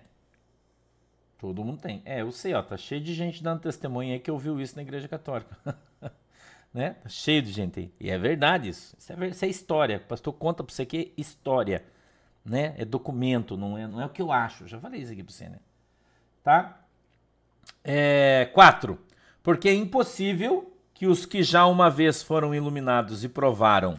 [1.40, 2.02] Todo mundo tem.
[2.06, 4.82] É, eu sei, ó, tá cheio de gente dando testemunho aí que ouviu isso na
[4.82, 5.58] igreja católica.
[6.76, 6.98] né?
[7.02, 7.92] Tá cheio de gente aí.
[7.98, 8.94] E é verdade isso.
[9.00, 9.96] Isso é, isso é história.
[9.96, 11.86] O pastor conta pra você que é história.
[12.44, 12.76] Né?
[12.78, 14.68] É documento, não é, não é o que eu acho.
[14.68, 15.60] Já falei isso aqui pra você, né?
[16.44, 16.82] Tá?
[17.82, 19.00] É, quatro.
[19.42, 23.98] Porque é impossível que os que já uma vez foram iluminados e provaram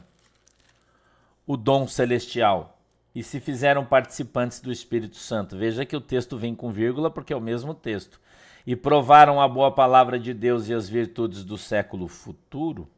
[1.47, 2.79] o dom celestial
[3.15, 5.57] e se fizeram participantes do Espírito Santo.
[5.57, 8.21] Veja que o texto vem com vírgula porque é o mesmo texto.
[8.67, 12.89] E provaram a boa palavra de Deus e as virtudes do século futuro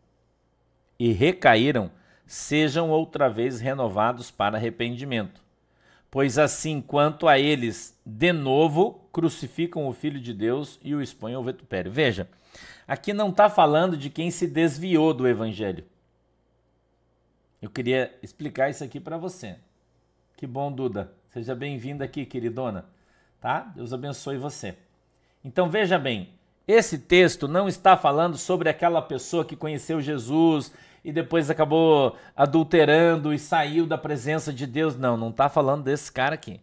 [0.98, 1.90] e recaíram,
[2.26, 5.40] sejam outra vez renovados para arrependimento.
[6.11, 11.35] Pois assim, quanto a eles, de novo, crucificam o Filho de Deus e o expõem
[11.35, 11.92] ao vitupério.
[11.92, 12.28] Veja,
[12.87, 15.85] aqui não está falando de quem se desviou do Evangelho.
[17.61, 19.57] Eu queria explicar isso aqui para você.
[20.37, 21.12] Que bom, Duda.
[21.31, 22.87] Seja bem-vinda aqui, queridona.
[23.40, 23.61] Tá?
[23.74, 24.76] Deus abençoe você.
[25.44, 26.33] Então veja bem,
[26.66, 30.72] esse texto não está falando sobre aquela pessoa que conheceu Jesus
[31.03, 34.96] e depois acabou adulterando e saiu da presença de Deus.
[34.96, 36.61] Não, não está falando desse cara aqui.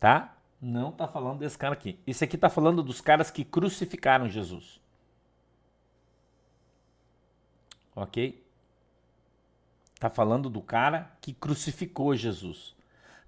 [0.00, 0.34] Tá?
[0.60, 1.98] Não está falando desse cara aqui.
[2.06, 4.80] Isso aqui está falando dos caras que crucificaram Jesus.
[7.94, 8.44] Ok?
[9.94, 12.74] Está falando do cara que crucificou Jesus.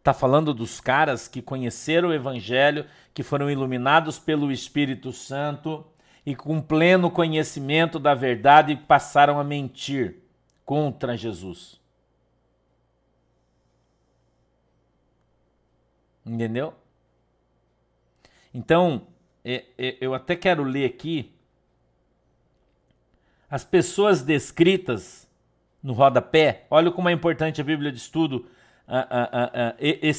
[0.03, 5.87] Está falando dos caras que conheceram o Evangelho, que foram iluminados pelo Espírito Santo
[6.27, 10.17] e com pleno conhecimento da verdade passaram a mentir
[10.65, 11.81] contra Jesus.
[16.27, 16.75] Entendeu?
[18.53, 19.07] Então,
[19.45, 21.33] é, é, eu até quero ler aqui
[23.49, 25.31] as pessoas descritas
[25.81, 26.67] no rodapé.
[26.69, 28.49] Olha como é importante a Bíblia de Estudo,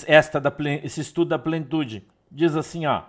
[0.08, 2.08] esta da, esse estudo da plenitude.
[2.32, 3.04] Diz assim, ó.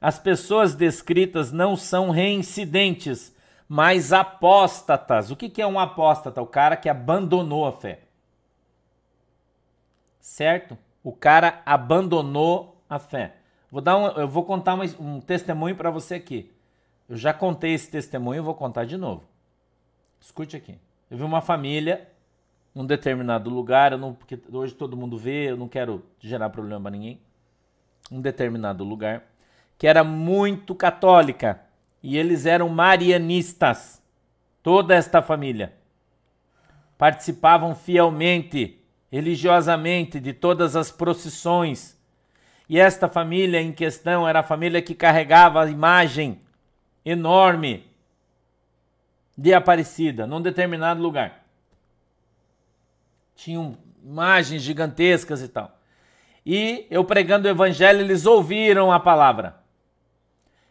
[0.00, 3.34] As pessoas descritas não são reincidentes,
[3.68, 5.30] mas apóstatas.
[5.30, 6.40] O que, que é um apóstata?
[6.40, 8.00] O cara que abandonou a fé.
[10.18, 10.76] Certo?
[11.04, 13.36] O cara abandonou a fé.
[13.70, 16.50] Vou dar um, eu vou contar um, um testemunho para você aqui.
[17.08, 19.24] Eu já contei esse testemunho, vou contar de novo.
[20.20, 20.78] Escute aqui.
[21.10, 22.08] Eu vi uma família
[22.74, 26.90] num determinado lugar, não, porque hoje todo mundo vê, eu não quero gerar problema para
[26.92, 27.20] ninguém.
[28.10, 29.24] Um determinado lugar
[29.80, 31.60] que era muito católica
[32.02, 34.02] e eles eram marianistas.
[34.62, 35.72] Toda esta família
[36.98, 38.78] participavam fielmente,
[39.10, 41.98] religiosamente de todas as procissões.
[42.68, 46.42] E esta família em questão era a família que carregava a imagem
[47.02, 47.86] enorme
[49.36, 51.39] de Aparecida, num determinado lugar.
[53.42, 53.74] Tinham
[54.04, 55.74] imagens gigantescas e tal.
[56.44, 59.56] E eu pregando o evangelho, eles ouviram a palavra.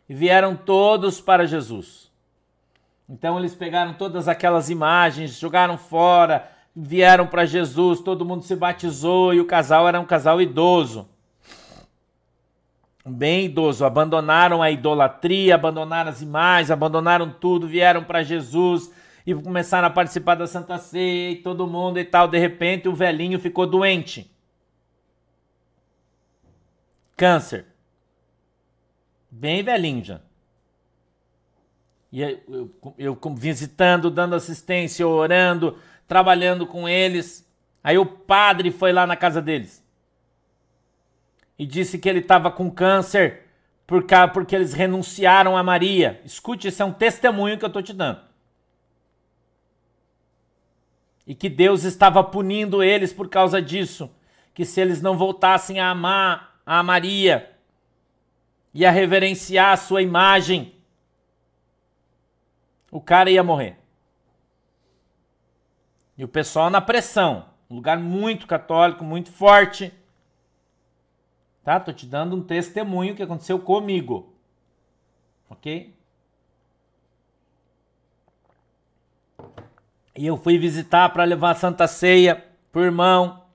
[0.07, 2.11] E vieram todos para Jesus.
[3.09, 9.33] Então eles pegaram todas aquelas imagens, jogaram fora, vieram para Jesus, todo mundo se batizou
[9.33, 11.09] e o casal era um casal idoso
[13.03, 18.91] bem idoso, abandonaram a idolatria, abandonaram as imagens, abandonaram tudo, vieram para Jesus
[19.25, 22.27] e começaram a participar da Santa Ceia e todo mundo e tal.
[22.27, 24.31] De repente, o velhinho ficou doente.
[27.15, 27.65] Câncer.
[29.29, 30.21] Bem velhinho já.
[32.11, 35.77] E eu, eu, eu visitando, dando assistência, orando,
[36.07, 37.47] trabalhando com eles.
[37.83, 39.83] Aí o padre foi lá na casa deles
[41.59, 43.41] e disse que ele estava com câncer
[43.85, 46.21] porque eles renunciaram a Maria.
[46.23, 48.21] Escute, isso é um testemunho que eu estou te dando.
[51.29, 54.09] E que Deus estava punindo eles por causa disso,
[54.51, 57.55] que se eles não voltassem a amar a Maria
[58.73, 60.73] e a reverenciar a sua imagem,
[62.91, 63.77] o cara ia morrer.
[66.17, 69.93] E o pessoal na pressão, um lugar muito católico, muito forte.
[71.63, 71.79] Tá?
[71.79, 74.33] Tô te dando um testemunho que aconteceu comigo.
[75.47, 75.93] OK?
[80.19, 83.45] E eu fui visitar para levar a Santa Ceia pro irmão.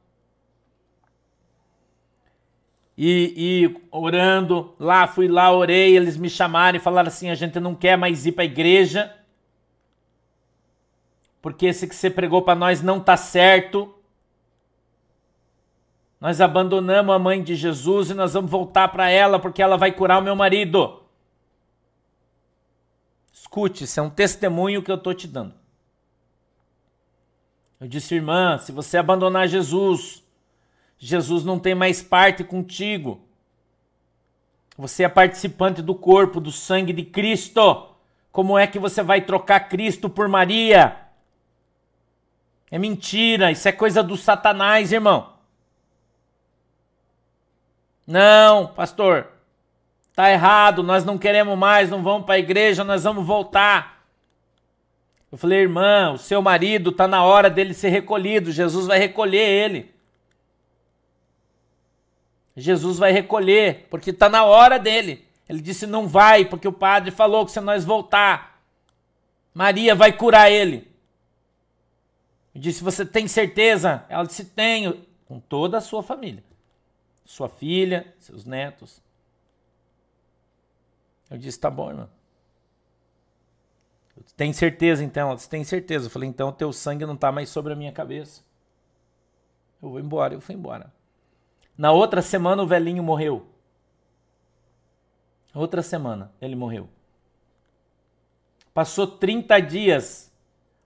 [2.97, 7.61] E, e, orando lá, fui lá, orei, eles me chamaram e falaram assim: a gente
[7.61, 9.15] não quer mais ir para a igreja,
[11.43, 13.95] porque esse que você pregou para nós não tá certo.
[16.19, 19.93] Nós abandonamos a mãe de Jesus e nós vamos voltar para ela porque ela vai
[19.93, 21.03] curar o meu marido.
[23.31, 25.63] Escute, isso é um testemunho que eu tô te dando.
[27.85, 30.25] Eu disse, irmã, se você abandonar Jesus,
[30.99, 33.21] Jesus não tem mais parte contigo.
[34.79, 37.91] Você é participante do corpo, do sangue de Cristo.
[38.33, 40.99] Como é que você vai trocar Cristo por Maria?
[42.71, 45.35] É mentira, isso é coisa do Satanás, irmão.
[48.07, 49.29] Não, pastor,
[50.15, 53.94] tá errado, nós não queremos mais, não vamos para a igreja, nós vamos voltar.
[55.35, 59.41] Eu falei, irmã, o seu marido está na hora dele ser recolhido, Jesus vai recolher
[59.41, 59.93] ele.
[62.57, 65.27] Jesus vai recolher, porque está na hora dele.
[65.49, 68.63] Ele disse: não vai, porque o padre falou que se nós voltar,
[69.53, 70.89] Maria vai curar ele.
[72.55, 74.07] Eu disse: você tem certeza?
[74.09, 76.45] Ela disse: tenho, com toda a sua família,
[77.25, 79.03] sua filha, seus netos.
[81.29, 82.09] Eu disse: tá bom, irmão.
[84.37, 85.29] Tem certeza então?
[85.29, 86.07] Ela disse, tem certeza.
[86.07, 88.43] Eu falei, então teu sangue não está mais sobre a minha cabeça.
[89.83, 90.93] Eu vou embora, eu fui embora.
[91.77, 93.47] Na outra semana o velhinho morreu.
[95.55, 96.89] Outra semana ele morreu.
[98.73, 100.33] Passou 30 dias.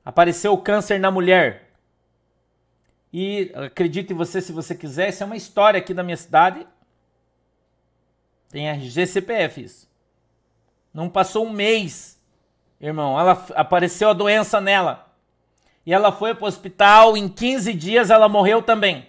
[0.05, 1.75] Apareceu o câncer na mulher.
[3.13, 6.67] E acredite você se você quiser, isso é uma história aqui da minha cidade.
[8.51, 9.89] Tem RG CPF isso.
[10.93, 12.18] Não passou um mês
[12.81, 15.07] irmão, ela apareceu a doença nela.
[15.85, 19.09] E ela foi para o hospital, em 15 dias ela morreu também.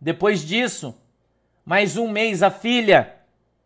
[0.00, 0.94] Depois disso,
[1.64, 3.16] mais um mês, a filha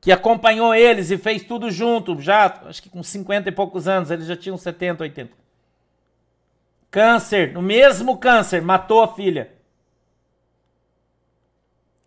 [0.00, 4.11] que acompanhou eles e fez tudo junto, já acho que com 50 e poucos anos,
[4.11, 5.33] eles já tinham 70, 80.
[6.90, 9.52] Câncer, no mesmo câncer, matou a filha.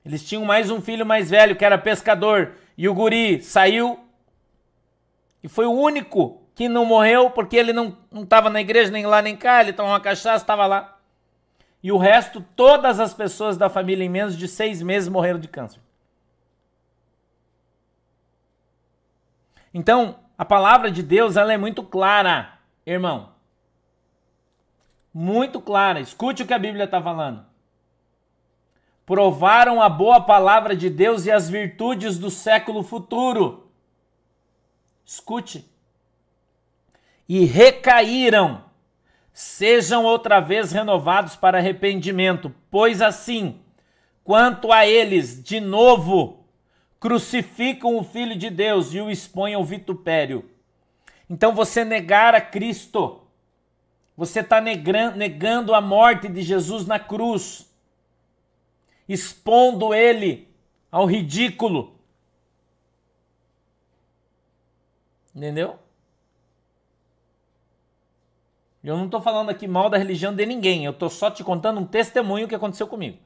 [0.04, 2.54] Eles tinham mais um filho mais velho que era pescador.
[2.78, 4.00] E o guri saiu
[5.44, 9.22] e foi o único que não morreu porque ele não estava na igreja nem lá
[9.22, 10.98] nem cá, ele tomou uma cachaça, estava lá.
[11.82, 15.48] E o resto, todas as pessoas da família em menos de seis meses morreram de
[15.48, 15.82] câncer.
[19.74, 23.34] Então, a palavra de Deus ela é muito clara, irmão.
[25.14, 26.00] Muito clara.
[26.00, 27.53] Escute o que a Bíblia está falando
[29.14, 33.70] provaram a boa palavra de Deus e as virtudes do século futuro.
[35.06, 35.70] Escute.
[37.30, 38.64] E recaíram.
[39.32, 43.60] Sejam outra vez renovados para arrependimento, pois assim,
[44.24, 46.48] quanto a eles, de novo,
[47.00, 50.50] crucificam o Filho de Deus e o expõem ao vitupério.
[51.30, 53.22] Então você negar a Cristo,
[54.18, 57.72] você está negando a morte de Jesus na cruz
[59.08, 60.48] expondo ele
[60.92, 61.96] ao ridículo.
[65.36, 65.80] Entendeu?
[68.84, 71.80] Eu não estou falando aqui mal da religião de ninguém, eu estou só te contando
[71.80, 73.18] um testemunho que aconteceu comigo.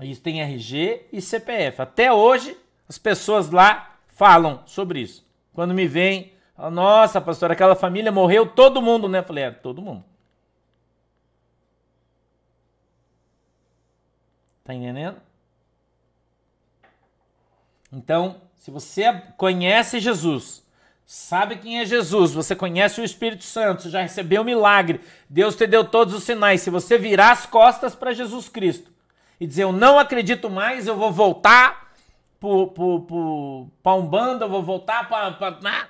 [0.00, 1.80] Isso tem RG e CPF.
[1.82, 2.56] Até hoje,
[2.88, 5.26] as pessoas lá falam sobre isso.
[5.54, 6.32] Quando me vem,
[6.70, 9.20] nossa, pastor, aquela família morreu todo mundo, né?
[9.20, 10.04] Eu falei, é, todo mundo.
[14.66, 15.16] Tá entendendo?
[17.92, 20.66] Então, se você conhece Jesus,
[21.04, 25.00] sabe quem é Jesus, você conhece o Espírito Santo, você já recebeu o milagre,
[25.30, 26.62] Deus te deu todos os sinais.
[26.62, 28.90] Se você virar as costas para Jesus Cristo
[29.38, 31.92] e dizer, eu não acredito mais, eu vou voltar
[32.40, 35.88] para Umbanda, eu vou voltar para.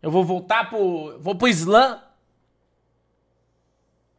[0.00, 2.02] Eu vou voltar para vou o Islã.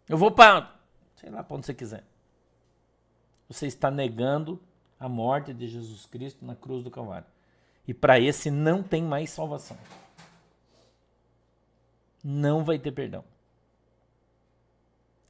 [0.08, 0.72] Eu vou para.
[1.16, 2.09] Sei lá para onde você quiser
[3.50, 4.62] você está negando
[5.00, 7.26] a morte de Jesus Cristo na cruz do Calvário.
[7.88, 9.76] E para esse não tem mais salvação.
[12.24, 13.24] não vai ter perdão.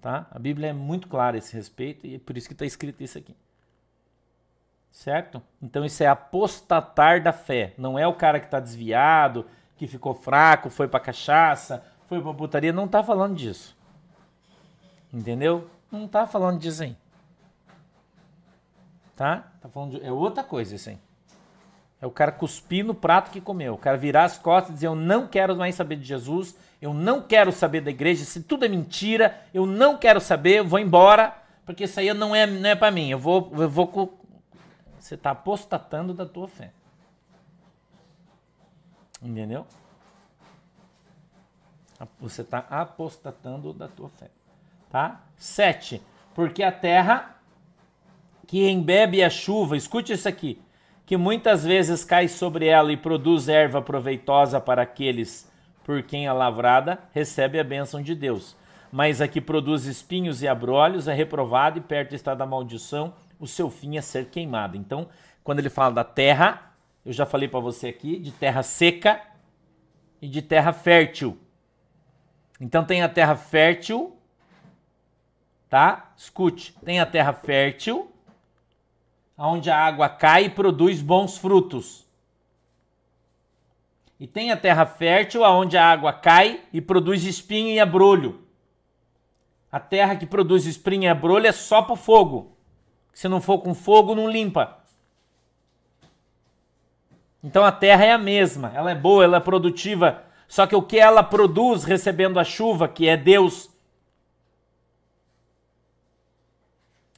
[0.02, 0.28] Tá?
[0.32, 3.02] A Bíblia é muito clara a esse respeito e é por isso que está escrito
[3.02, 3.36] isso aqui.
[4.92, 5.42] Certo?
[5.62, 7.74] Então isso é apostatar da fé.
[7.78, 9.46] Não é o cara que está desviado,
[9.78, 12.74] que ficou fraco, foi para cachaça, foi para putaria.
[12.74, 13.78] Não está falando disso.
[15.14, 15.70] Entendeu?
[15.92, 16.98] Não está falando disso aí.
[19.20, 19.52] Tá?
[19.60, 20.06] Tá falando de...
[20.06, 20.98] É outra coisa isso.
[22.00, 23.74] É o cara cuspir no prato que comeu.
[23.74, 26.94] O cara virar as costas e dizer: Eu não quero mais saber de Jesus, eu
[26.94, 30.80] não quero saber da igreja, se tudo é mentira, eu não quero saber, eu vou
[30.80, 33.10] embora, porque isso aí não é, não é para mim.
[33.10, 34.18] Eu vou, eu vou.
[34.98, 36.72] Você está apostatando da tua fé.
[39.22, 39.68] Entendeu?
[42.22, 44.32] Você está apostatando da tua fé.
[44.90, 45.24] Tá?
[45.36, 46.02] Sete.
[46.34, 47.36] Porque a terra
[48.50, 50.60] que embebe a chuva, escute isso aqui
[51.10, 55.52] que muitas vezes cai sobre ela e produz erva proveitosa para aqueles
[55.84, 58.56] por quem é lavrada, recebe a bênção de Deus.
[58.92, 63.48] Mas a que produz espinhos e abrolhos é reprovada e perto está da maldição, o
[63.48, 64.78] seu fim é ser queimado.
[64.78, 65.10] Então,
[65.44, 66.74] quando ele fala da terra,
[67.04, 69.20] eu já falei para você aqui, de terra seca
[70.22, 71.40] e de terra fértil.
[72.62, 74.16] Então tem a terra fértil,
[75.68, 76.14] tá?
[76.16, 78.12] Escute, tem a terra fértil,
[79.48, 82.06] onde a água cai e produz bons frutos.
[84.20, 88.42] E tem a terra fértil, onde a água cai e produz espinho e abrolho.
[89.72, 92.58] A terra que produz espinho e abrolho é só para fogo.
[93.14, 94.78] Se não for com fogo, não limpa.
[97.42, 100.24] Então a terra é a mesma, ela é boa, ela é produtiva.
[100.50, 103.70] Só que o que ela produz recebendo a chuva, que é Deus,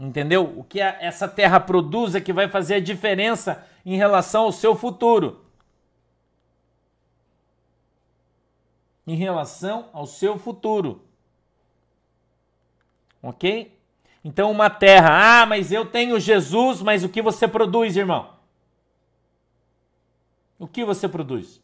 [0.01, 0.57] Entendeu?
[0.57, 4.51] O que a, essa terra produz é que vai fazer a diferença em relação ao
[4.51, 5.45] seu futuro.
[9.05, 11.05] Em relação ao seu futuro.
[13.21, 13.79] Ok?
[14.23, 18.33] Então, uma terra, ah, mas eu tenho Jesus, mas o que você produz, irmão?
[20.57, 21.61] O que você produz?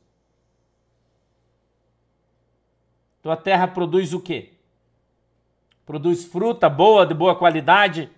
[3.23, 4.53] Tua terra produz o quê?
[5.87, 8.11] Produz fruta boa, de boa qualidade?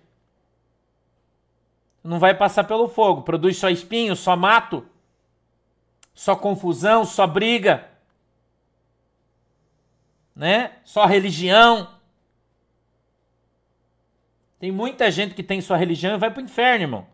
[2.02, 3.22] Não vai passar pelo fogo.
[3.22, 4.86] Produz só espinho, só mato,
[6.14, 7.88] só confusão, só briga,
[10.34, 10.72] né?
[10.84, 11.88] Só religião.
[14.58, 17.06] Tem muita gente que tem sua religião e vai para o inferno, irmão.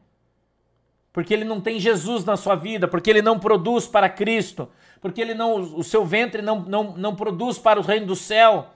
[1.12, 4.68] Porque ele não tem Jesus na sua vida, porque ele não produz para Cristo,
[5.00, 8.68] porque ele não, o seu ventre não, não, não produz para o reino do céu,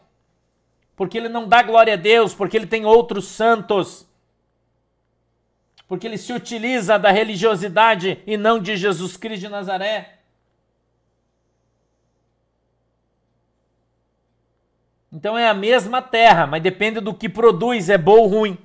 [0.97, 4.10] porque ele não dá glória a Deus, porque ele tem outros santos
[5.91, 10.21] porque ele se utiliza da religiosidade e não de Jesus Cristo de Nazaré.
[15.13, 18.59] Então é a mesma terra, mas depende do que produz, é boa ou ruim.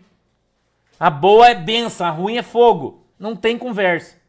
[1.00, 3.04] A boa é benção, a ruim é fogo.
[3.18, 4.22] Não tem conversa.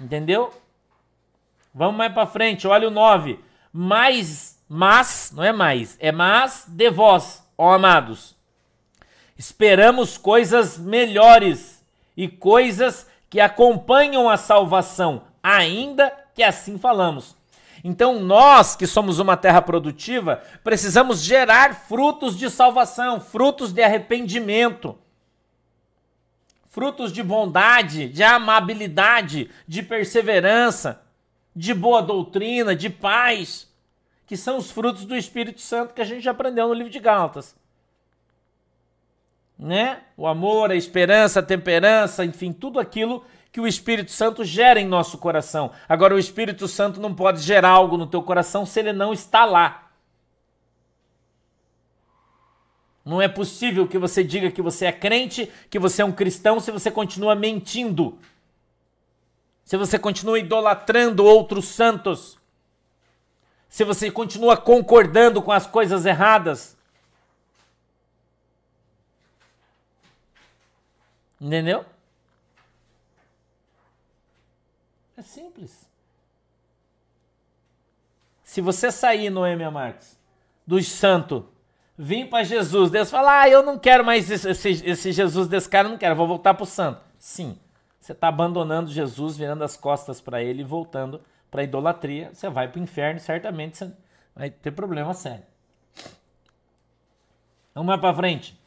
[0.00, 0.50] Entendeu?
[1.74, 3.38] Vamos mais para frente, olha o 9.
[3.70, 8.39] Mais, mas, não é mais, é mas de vós, ó amados
[9.40, 11.82] Esperamos coisas melhores
[12.14, 17.34] e coisas que acompanham a salvação, ainda que assim falamos.
[17.82, 24.98] Então, nós que somos uma terra produtiva, precisamos gerar frutos de salvação, frutos de arrependimento,
[26.68, 31.00] frutos de bondade, de amabilidade, de perseverança,
[31.56, 33.66] de boa doutrina, de paz,
[34.26, 36.98] que são os frutos do Espírito Santo que a gente já aprendeu no livro de
[36.98, 37.58] Gálatas
[39.60, 40.00] né?
[40.16, 44.86] O amor, a esperança, a temperança, enfim, tudo aquilo que o Espírito Santo gera em
[44.86, 45.70] nosso coração.
[45.86, 49.44] Agora, o Espírito Santo não pode gerar algo no teu coração se ele não está
[49.44, 49.90] lá.
[53.04, 56.58] Não é possível que você diga que você é crente, que você é um cristão,
[56.58, 58.18] se você continua mentindo.
[59.64, 62.38] Se você continua idolatrando outros santos.
[63.68, 66.79] Se você continua concordando com as coisas erradas.
[71.40, 71.84] Entendeu?
[75.16, 75.88] É simples.
[78.42, 80.18] Se você sair, Noêmia Marques,
[80.66, 81.44] dos santos,
[81.96, 85.88] vir para Jesus, Deus fala, ah, eu não quero mais esse, esse, Jesus desse cara,
[85.88, 87.00] não quero, vou voltar para o santo.
[87.18, 87.58] Sim,
[88.00, 92.48] você está abandonando Jesus, virando as costas para ele e voltando para a idolatria, você
[92.48, 93.92] vai para o inferno, certamente você
[94.34, 95.44] vai ter problema sério.
[97.74, 98.58] Vamos mais para frente.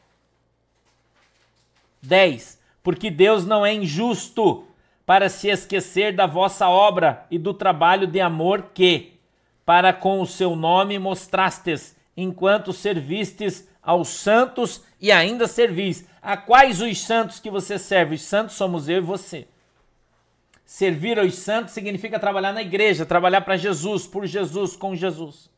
[2.02, 4.64] 10 porque Deus não é injusto
[5.06, 9.18] para se esquecer da vossa obra e do trabalho de amor que,
[9.64, 16.06] para com o seu nome mostrastes, enquanto servistes aos santos e ainda servis.
[16.20, 18.16] A quais os santos que você serve?
[18.16, 19.48] Os santos somos eu e você.
[20.66, 25.50] Servir aos santos significa trabalhar na igreja, trabalhar para Jesus, por Jesus, com Jesus.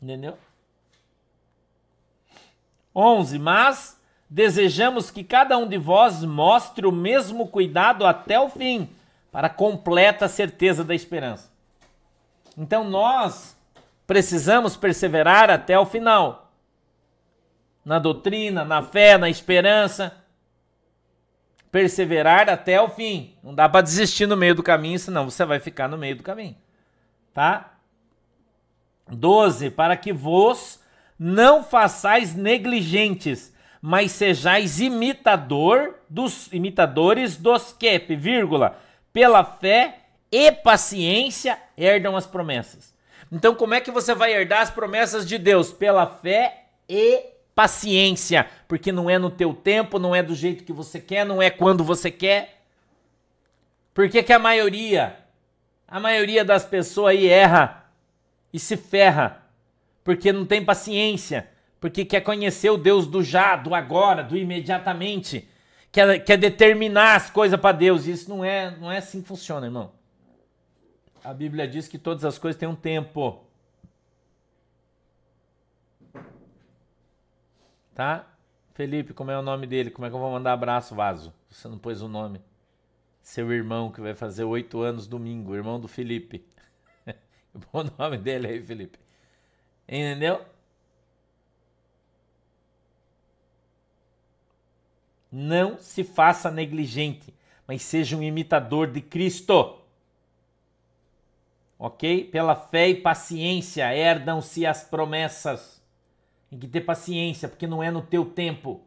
[0.00, 0.38] Entendeu?
[2.94, 3.38] 11.
[3.40, 8.88] Mas desejamos que cada um de vós mostre o mesmo cuidado até o fim,
[9.30, 11.50] para completa certeza da esperança.
[12.56, 13.56] Então nós
[14.06, 16.52] precisamos perseverar até o final.
[17.84, 20.16] Na doutrina, na fé, na esperança.
[21.70, 23.34] Perseverar até o fim.
[23.42, 26.22] Não dá para desistir no meio do caminho, senão você vai ficar no meio do
[26.22, 26.56] caminho.
[27.32, 27.74] Tá?
[29.08, 29.70] 12.
[29.70, 30.80] Para que vos
[31.18, 33.52] não façais negligentes,
[33.86, 38.78] mas sejais imitador dos imitadores dos que, vírgula,
[39.12, 39.98] pela fé
[40.32, 42.94] e paciência herdam as promessas.
[43.30, 45.70] Então, como é que você vai herdar as promessas de Deus?
[45.70, 50.72] Pela fé e paciência, porque não é no teu tempo, não é do jeito que
[50.72, 52.62] você quer, não é quando você quer.
[53.92, 55.14] Por que, que a maioria,
[55.86, 57.84] a maioria das pessoas aí erra
[58.50, 59.42] e se ferra
[60.02, 61.50] porque não tem paciência,
[61.84, 65.46] porque quer conhecer o Deus do já, do agora, do imediatamente,
[65.92, 68.06] quer, quer determinar as coisas para Deus.
[68.06, 69.92] Isso não é, não é assim que funciona, irmão.
[71.22, 73.44] A Bíblia diz que todas as coisas têm um tempo.
[77.94, 78.34] Tá?
[78.72, 79.90] Felipe, como é o nome dele?
[79.90, 81.34] Como é que eu vou mandar abraço, Vaso?
[81.50, 82.40] Você não pôs o nome.
[83.20, 86.46] Seu irmão que vai fazer oito anos domingo, irmão do Felipe.
[87.70, 88.98] o nome dele aí, Felipe.
[89.86, 90.53] Entendeu?
[95.36, 97.34] Não se faça negligente,
[97.66, 99.78] mas seja um imitador de Cristo.
[101.78, 102.24] Ok?
[102.30, 105.82] Pela fé e paciência herdam-se as promessas.
[106.48, 108.80] Tem que ter paciência, porque não é no teu tempo,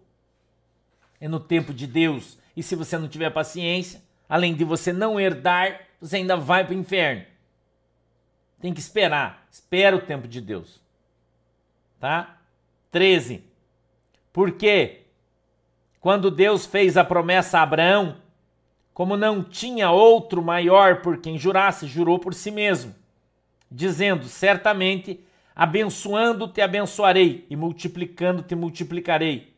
[1.20, 2.38] é no tempo de Deus.
[2.56, 6.76] E se você não tiver paciência, além de você não herdar, você ainda vai para
[6.76, 7.26] o inferno.
[8.62, 9.46] Tem que esperar.
[9.52, 10.88] Espera o tempo de Deus
[12.00, 12.38] tá?
[12.92, 13.44] 13.
[14.32, 15.02] Porque
[16.08, 18.16] quando Deus fez a promessa a Abraão,
[18.94, 22.96] como não tinha outro maior por quem jurasse, jurou por si mesmo,
[23.70, 25.20] dizendo: Certamente,
[25.54, 29.54] abençoando-te abençoarei, e multiplicando-te multiplicarei.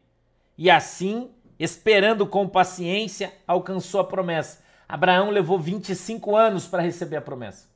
[0.58, 1.30] E assim,
[1.60, 4.64] esperando com paciência, alcançou a promessa.
[4.88, 7.69] Abraão levou 25 anos para receber a promessa.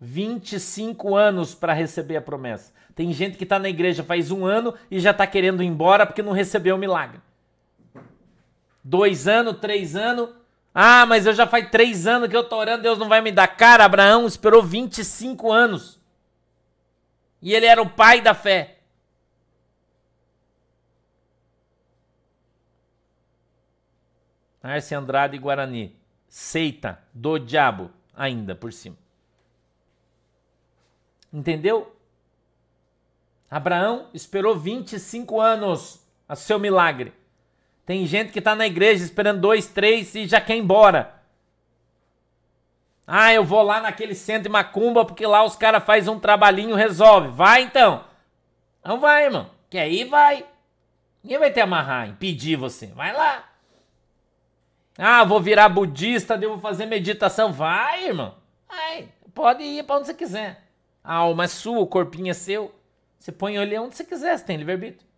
[0.00, 2.72] 25 anos para receber a promessa.
[2.94, 6.06] Tem gente que está na igreja faz um ano e já está querendo ir embora
[6.06, 7.20] porque não recebeu o milagre.
[8.82, 10.30] Dois anos, três anos.
[10.74, 13.32] Ah, mas eu já faz três anos que eu estou orando, Deus não vai me
[13.32, 13.48] dar.
[13.48, 16.00] Cara, Abraão esperou 25 anos.
[17.40, 18.78] E ele era o pai da fé.
[24.62, 25.96] Arce Andrade Guarani.
[26.28, 28.96] Seita do diabo, ainda por cima.
[31.32, 31.94] Entendeu?
[33.50, 37.12] Abraão esperou 25 anos a seu milagre.
[37.84, 41.14] Tem gente que está na igreja esperando dois, três e já quer ir embora.
[43.06, 46.74] Ah, eu vou lá naquele centro de macumba porque lá os caras fazem um trabalhinho
[46.74, 47.28] resolve.
[47.28, 48.04] Vai então.
[48.84, 49.48] Não vai, irmão.
[49.70, 50.44] Quer ir, vai.
[51.22, 52.88] Ninguém vai te amarrar, impedir você.
[52.88, 53.44] Vai lá.
[54.98, 57.52] Ah, vou virar budista, devo fazer meditação.
[57.52, 58.34] Vai, irmão.
[58.68, 59.08] Vai.
[59.32, 60.65] Pode ir para onde você quiser.
[61.06, 62.74] A alma é sua, o corpinho é seu.
[63.16, 65.08] Você põe ele onde você quiser, você tem livre-arbítrio.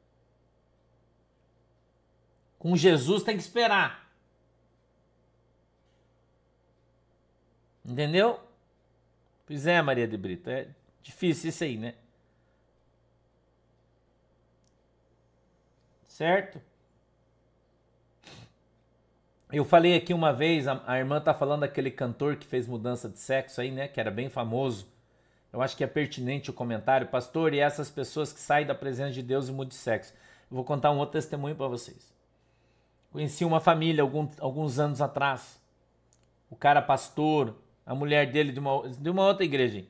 [2.58, 4.06] Com Jesus tem que esperar.
[7.82, 8.38] Entendeu?
[9.46, 10.50] Pois é, Maria de Brito.
[10.50, 10.68] É
[11.00, 11.94] difícil isso aí, né?
[16.06, 16.60] Certo?
[19.50, 23.08] Eu falei aqui uma vez, a, a irmã tá falando daquele cantor que fez mudança
[23.08, 23.88] de sexo aí, né?
[23.88, 24.97] Que era bem famoso.
[25.52, 29.12] Eu acho que é pertinente o comentário, pastor, e essas pessoas que saem da presença
[29.12, 30.12] de Deus e mudam de sexo.
[30.50, 32.12] Eu vou contar um outro testemunho para vocês.
[33.10, 35.58] Conheci uma família algum, alguns anos atrás.
[36.50, 39.84] O cara pastor, a mulher dele de uma, de uma outra igreja.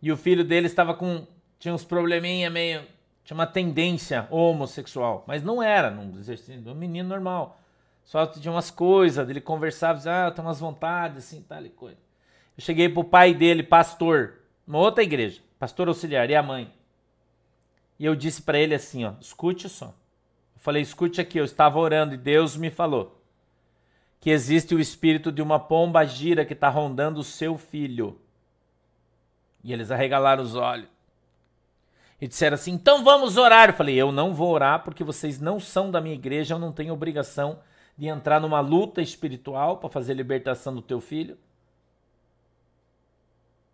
[0.00, 1.26] E o filho dele estava com.
[1.58, 2.82] tinha uns probleminha meio.
[3.24, 5.24] tinha uma tendência homossexual.
[5.26, 7.60] Mas não era, não exercia, um menino normal.
[8.04, 11.98] Só tinha umas coisas, ele conversava, dizia, ah, tem umas vontades, assim, tal e coisa.
[12.56, 16.72] Eu cheguei pro pai dele, pastor, uma outra igreja, pastor auxiliar, e a mãe.
[17.98, 19.86] E eu disse para ele assim, ó, escute só.
[19.86, 23.22] Eu falei, escute aqui, eu estava orando e Deus me falou
[24.22, 28.20] que existe o espírito de uma pomba gira que está rondando o seu filho.
[29.64, 30.86] E eles arregalaram os olhos.
[32.20, 33.70] E disseram assim: então vamos orar.
[33.70, 36.70] Eu falei: eu não vou orar porque vocês não são da minha igreja, eu não
[36.70, 37.58] tenho obrigação
[37.98, 41.36] de entrar numa luta espiritual para fazer a libertação do teu filho.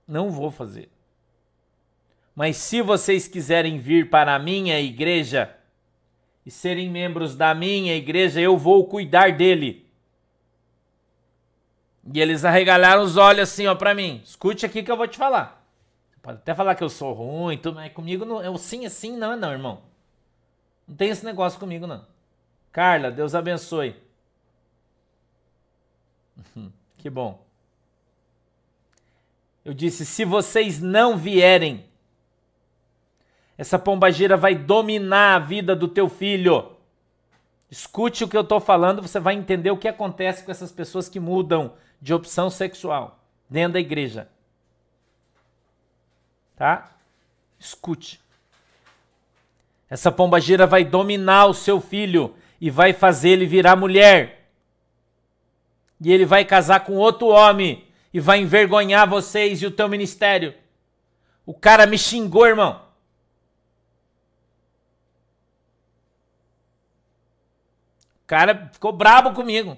[0.08, 0.90] Não vou fazer.
[2.34, 5.54] Mas se vocês quiserem vir para a minha igreja
[6.46, 9.86] e serem membros da minha igreja, eu vou cuidar dele.
[12.10, 14.22] E eles arregalaram os olhos assim, ó, para mim.
[14.24, 15.62] Escute aqui que eu vou te falar.
[16.22, 19.32] Pode até falar que eu sou ruim, tudo, mas comigo não, eu sim assim não
[19.32, 19.82] é não, irmão.
[20.86, 22.06] Não tem esse negócio comigo não.
[22.72, 23.96] Carla, Deus abençoe.
[26.98, 27.47] que bom.
[29.68, 31.84] Eu disse: se vocês não vierem,
[33.58, 36.72] essa pombagira vai dominar a vida do teu filho.
[37.70, 41.06] Escute o que eu estou falando, você vai entender o que acontece com essas pessoas
[41.06, 44.30] que mudam de opção sexual dentro da igreja.
[46.56, 46.90] Tá?
[47.58, 48.22] Escute.
[49.90, 54.48] Essa pombagira vai dominar o seu filho e vai fazer ele virar mulher.
[56.00, 60.54] E ele vai casar com outro homem e vai envergonhar vocês e o teu ministério.
[61.44, 62.82] O cara me xingou, irmão.
[68.22, 69.76] O cara ficou brabo comigo.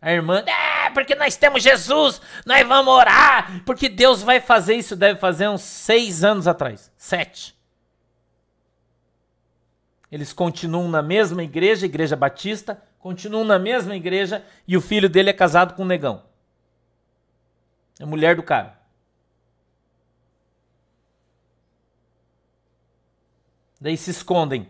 [0.00, 4.94] A irmã, é, porque nós temos Jesus, nós vamos orar, porque Deus vai fazer isso.
[4.94, 7.58] Deve fazer uns seis anos atrás, sete.
[10.10, 15.30] Eles continuam na mesma igreja, igreja batista, continuam na mesma igreja e o filho dele
[15.30, 16.27] é casado com um negão.
[17.98, 18.78] É mulher do cara.
[23.80, 24.68] Daí se escondem.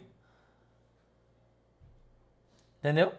[2.79, 3.13] Entendeu?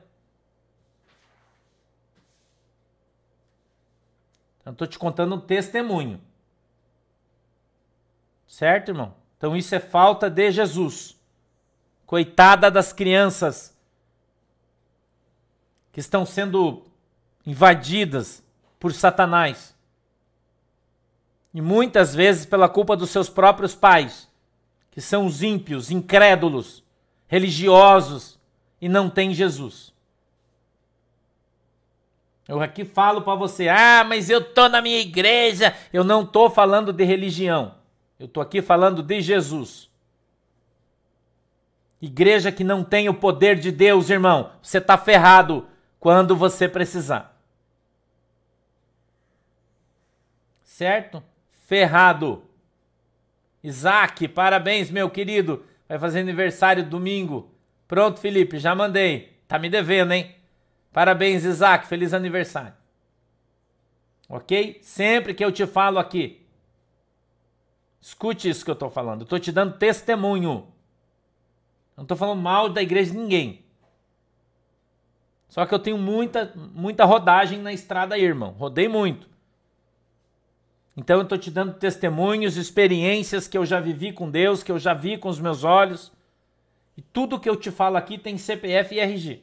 [4.65, 6.21] Eu estou te contando um testemunho.
[8.47, 9.15] Certo, irmão?
[9.37, 11.17] Então isso é falta de Jesus.
[12.05, 13.75] Coitada das crianças
[15.91, 16.85] que estão sendo
[17.45, 18.43] invadidas
[18.79, 19.75] por Satanás.
[21.53, 24.29] E muitas vezes pela culpa dos seus próprios pais,
[24.91, 26.83] que são os ímpios, incrédulos,
[27.27, 28.39] religiosos
[28.81, 29.93] e não têm Jesus.
[32.47, 35.75] Eu aqui falo para você, ah, mas eu tô na minha igreja.
[35.93, 37.75] Eu não tô falando de religião.
[38.19, 39.87] Eu tô aqui falando de Jesus.
[42.01, 45.67] Igreja que não tem o poder de Deus, irmão, você tá ferrado
[45.99, 47.39] quando você precisar.
[50.63, 51.21] Certo?
[51.69, 52.41] Ferrado.
[53.63, 55.63] Isaac, parabéns, meu querido.
[55.87, 57.51] Vai fazer aniversário domingo.
[57.87, 59.37] Pronto, Felipe, já mandei.
[59.47, 60.35] Tá me devendo, hein?
[60.91, 61.85] Parabéns, Isaac.
[61.85, 62.73] Feliz aniversário.
[64.27, 64.79] Ok?
[64.81, 66.43] Sempre que eu te falo aqui,
[68.01, 69.21] escute isso que eu tô falando.
[69.21, 70.67] Eu tô te dando testemunho.
[71.95, 73.63] Não tô falando mal da igreja de ninguém.
[75.47, 78.55] Só que eu tenho muita, muita rodagem na estrada aí, irmão.
[78.57, 79.29] Rodei muito.
[80.99, 84.77] Então eu estou te dando testemunhos, experiências que eu já vivi com Deus, que eu
[84.77, 86.11] já vi com os meus olhos.
[86.97, 89.41] E tudo que eu te falo aqui tem CPF e RG.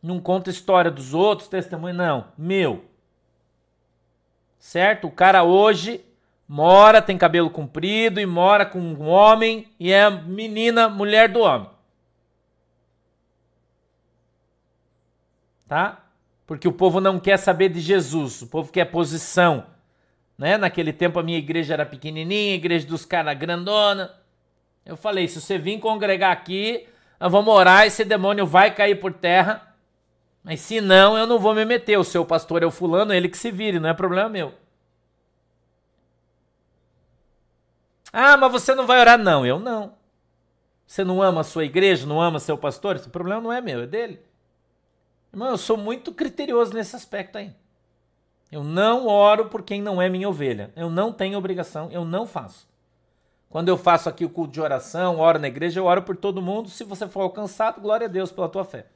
[0.00, 2.28] Não conta história dos outros, testemunho, não.
[2.38, 2.84] Meu.
[4.60, 5.08] Certo?
[5.08, 6.04] O cara hoje
[6.46, 11.68] mora, tem cabelo comprido e mora com um homem e é menina, mulher do homem.
[15.66, 16.09] Tá?
[16.50, 19.66] Porque o povo não quer saber de Jesus, o povo quer posição.
[20.36, 20.58] Né?
[20.58, 24.12] Naquele tempo a minha igreja era pequenininha, a igreja dos caras grandona.
[24.84, 26.88] Eu falei, se você vir congregar aqui,
[27.20, 29.76] nós vamos orar, esse demônio vai cair por terra.
[30.42, 31.96] Mas se não, eu não vou me meter.
[31.96, 34.52] O seu pastor é o fulano, ele que se vire, não é problema meu.
[38.12, 39.20] Ah, mas você não vai orar?
[39.20, 39.94] Não, eu não.
[40.84, 42.96] Você não ama a sua igreja, não ama seu pastor?
[42.96, 44.29] Esse problema não é meu, é dele.
[45.32, 47.52] Irmão, eu sou muito criterioso nesse aspecto aí.
[48.50, 50.72] Eu não oro por quem não é minha ovelha.
[50.74, 52.68] Eu não tenho obrigação, eu não faço.
[53.48, 56.42] Quando eu faço aqui o culto de oração, oro na igreja, eu oro por todo
[56.42, 56.68] mundo.
[56.68, 58.86] Se você for alcançado, glória a Deus pela tua fé.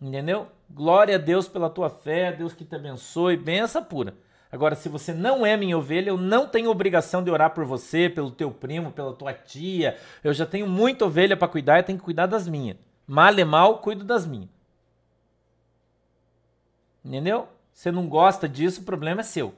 [0.00, 0.48] Entendeu?
[0.68, 4.14] Glória a Deus pela tua fé, Deus que te abençoe, benção pura.
[4.50, 8.08] Agora, se você não é minha ovelha, eu não tenho obrigação de orar por você,
[8.08, 9.96] pelo teu primo, pela tua tia.
[10.22, 12.76] Eu já tenho muita ovelha para cuidar e tenho que cuidar das minhas.
[13.06, 14.48] Mal e mal, cuido das minhas.
[17.04, 17.48] Entendeu?
[17.72, 19.54] Você não gosta disso, o problema é seu.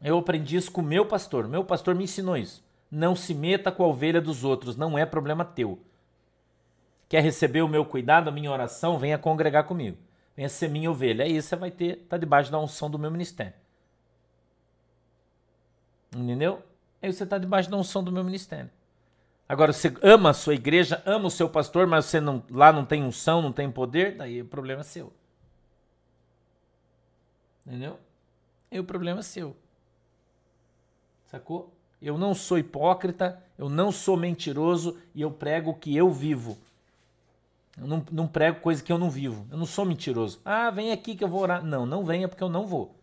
[0.00, 1.48] Eu aprendi isso com o meu pastor.
[1.48, 2.64] Meu pastor me ensinou isso.
[2.90, 5.78] Não se meta com a ovelha dos outros, não é problema teu.
[7.08, 9.96] quer receber o meu cuidado, a minha oração, venha congregar comigo.
[10.36, 11.24] Venha ser minha ovelha.
[11.24, 13.54] Aí você vai ter, tá debaixo da unção do meu ministério.
[16.14, 16.62] Entendeu?
[17.02, 18.70] Aí você está debaixo da unção do meu ministério.
[19.48, 22.84] Agora, você ama a sua igreja, ama o seu pastor, mas você não, lá não
[22.84, 25.10] tem unção, não tem poder, daí o problema é seu.
[27.66, 27.98] Entendeu?
[28.70, 29.56] Aí o problema é seu.
[31.26, 31.72] Sacou?
[32.00, 36.58] Eu não sou hipócrita, eu não sou mentiroso e eu prego o que eu vivo.
[37.80, 39.46] Eu não, não prego coisa que eu não vivo.
[39.50, 40.40] Eu não sou mentiroso.
[40.44, 41.64] Ah, vem aqui que eu vou orar.
[41.64, 42.94] Não, não venha porque eu não vou.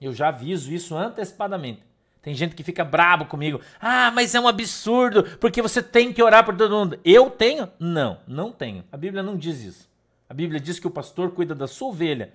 [0.00, 1.82] Eu já aviso isso antecipadamente.
[2.22, 3.60] Tem gente que fica brabo comigo.
[3.80, 7.00] Ah, mas é um absurdo, porque você tem que orar por todo mundo.
[7.04, 7.68] Eu tenho?
[7.78, 8.84] Não, não tenho.
[8.92, 9.88] A Bíblia não diz isso.
[10.28, 12.32] A Bíblia diz que o pastor cuida da sua ovelha.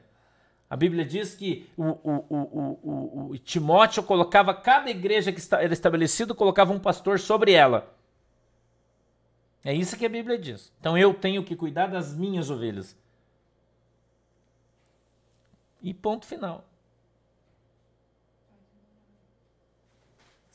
[0.67, 6.33] A Bíblia diz que o, o, o, o Timóteo colocava, cada igreja que era estabelecido,
[6.33, 7.95] colocava um pastor sobre ela.
[9.63, 10.73] É isso que a Bíblia diz.
[10.79, 12.97] Então eu tenho que cuidar das minhas ovelhas.
[15.81, 16.65] E ponto final.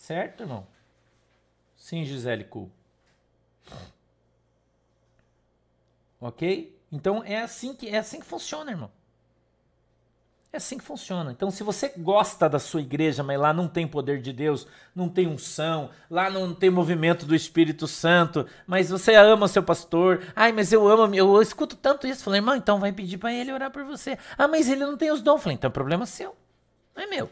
[0.00, 0.66] Certo, irmão?
[1.76, 2.70] Sim, Gisele Cool.
[6.18, 6.74] Ok?
[6.90, 8.90] Então é assim que é assim que funciona, irmão.
[10.50, 11.30] É assim que funciona.
[11.30, 15.06] Então, se você gosta da sua igreja, mas lá não tem poder de Deus, não
[15.06, 20.50] tem unção, lá não tem movimento do Espírito Santo, mas você ama seu pastor, ai,
[20.50, 22.24] mas eu amo, eu escuto tanto isso.
[22.24, 24.18] Falei, irmão, então vai pedir para ele orar por você.
[24.38, 25.42] Ah, mas ele não tem os dons.
[25.42, 26.34] Falei, então é problema seu,
[26.96, 27.28] não é meu.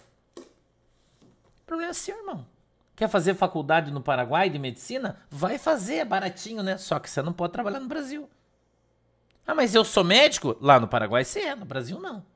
[1.67, 2.58] problema seu, irmão.
[2.99, 5.21] Quer fazer faculdade no Paraguai de medicina?
[5.31, 6.77] Vai fazer, é baratinho, né?
[6.77, 8.29] Só que você não pode trabalhar no Brasil.
[9.47, 10.57] Ah, mas eu sou médico?
[10.61, 12.27] Lá no Paraguai você é, no Brasil não.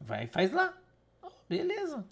[0.00, 0.72] Vai, faz lá.
[1.22, 2.02] Oh, beleza.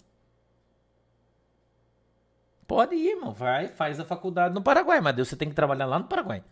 [2.67, 3.33] Pode ir, irmão.
[3.33, 6.43] Vai, faz a faculdade no Paraguai, mas Deus, você tem que trabalhar lá no Paraguai.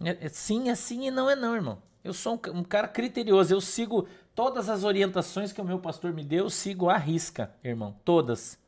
[0.00, 1.82] É, é sim, é sim e não é não, irmão.
[2.04, 3.52] Eu sou um, um, cara criterioso.
[3.52, 7.50] Eu sigo todas as orientações que o meu pastor me deu, eu sigo à risca,
[7.62, 7.96] irmão.
[8.04, 8.58] Todas.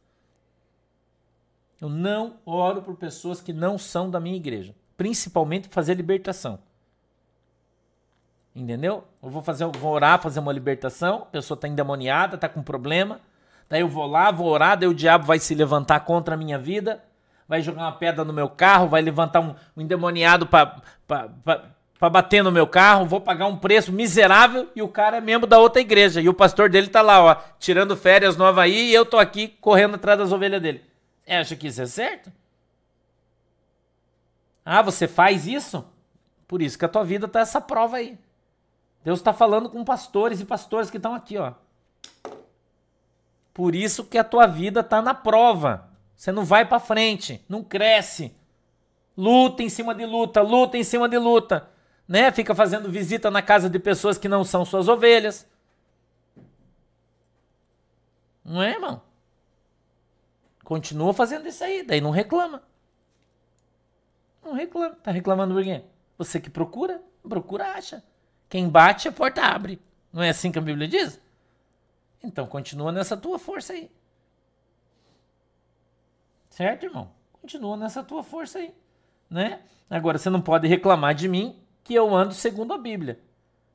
[1.80, 4.74] Eu não oro por pessoas que não são da minha igreja.
[4.96, 6.58] Principalmente fazer libertação.
[8.54, 9.04] Entendeu?
[9.20, 13.20] Eu vou fazer, vou orar, fazer uma libertação, a pessoa está endemoniada, está com problema.
[13.68, 16.58] Daí eu vou lá, vou orar, daí o diabo vai se levantar contra a minha
[16.58, 17.02] vida,
[17.48, 20.80] vai jogar uma pedra no meu carro, vai levantar um, um endemoniado para
[22.04, 25.46] para bater no meu carro, vou pagar um preço miserável e o cara é membro
[25.46, 26.20] da outra igreja.
[26.20, 29.48] E o pastor dele tá lá, ó, tirando férias no Havaí e eu tô aqui
[29.58, 30.84] correndo atrás das ovelhas dele.
[31.24, 32.30] Você acha que isso é certo?
[34.62, 35.82] Ah, você faz isso?
[36.46, 38.18] Por isso que a tua vida tá essa prova aí.
[39.02, 41.54] Deus está falando com pastores e pastores que estão aqui, ó.
[43.54, 45.88] Por isso que a tua vida tá na prova.
[46.14, 48.30] Você não vai para frente, não cresce.
[49.16, 51.72] Luta em cima de luta, luta em cima de luta
[52.06, 52.30] né?
[52.32, 55.46] Fica fazendo visita na casa de pessoas que não são suas ovelhas.
[58.44, 59.02] Não é, irmão?
[60.62, 62.62] Continua fazendo isso aí, daí não reclama.
[64.42, 64.94] Não reclama.
[64.96, 65.82] Tá reclamando por quê?
[66.18, 68.02] Você que procura, procura acha.
[68.48, 69.80] Quem bate, a porta abre.
[70.12, 71.20] Não é assim que a Bíblia diz?
[72.22, 73.90] Então continua nessa tua força aí.
[76.48, 77.10] Certo, irmão?
[77.32, 78.72] Continua nessa tua força aí,
[79.28, 79.60] né?
[79.90, 83.20] Agora você não pode reclamar de mim que eu ando segundo a Bíblia.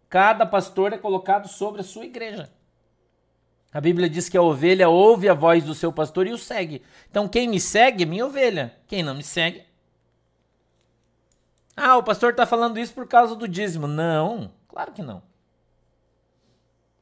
[0.10, 2.51] Cada pastor é colocado sobre a sua igreja.
[3.72, 6.82] A Bíblia diz que a ovelha ouve a voz do seu pastor e o segue.
[7.10, 8.76] Então, quem me segue é minha ovelha.
[8.88, 9.64] Quem não me segue.
[11.78, 13.86] Ah, o pastor está falando isso por causa do dízimo.
[13.86, 15.22] Não, claro que não.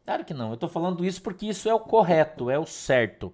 [0.06, 0.50] Claro que não.
[0.50, 3.34] Eu estou falando isso porque isso é o correto, é o certo.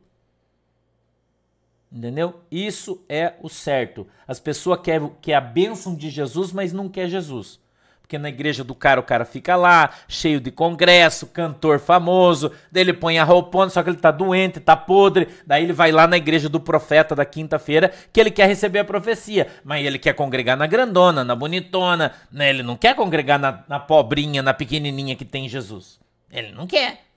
[1.94, 2.41] Entendeu?
[2.50, 4.08] Isso é o certo.
[4.28, 7.62] As pessoas querem, a bênção de Jesus, mas não quer Jesus.
[8.02, 12.82] Porque na igreja do cara, o cara fica lá, cheio de congresso, cantor famoso, daí
[12.82, 16.08] ele põe a roupona, só que ele tá doente, tá podre, daí ele vai lá
[16.08, 20.14] na igreja do profeta da quinta-feira, que ele quer receber a profecia, mas ele quer
[20.14, 22.50] congregar na grandona, na bonitona, né?
[22.50, 26.00] ele não quer congregar na, na pobrinha, na pequenininha que tem Jesus.
[26.32, 27.12] Ele não quer.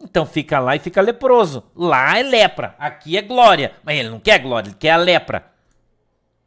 [0.00, 1.64] Então fica lá e fica leproso.
[1.74, 5.52] Lá é lepra, aqui é glória, mas ele não quer glória, ele quer a lepra.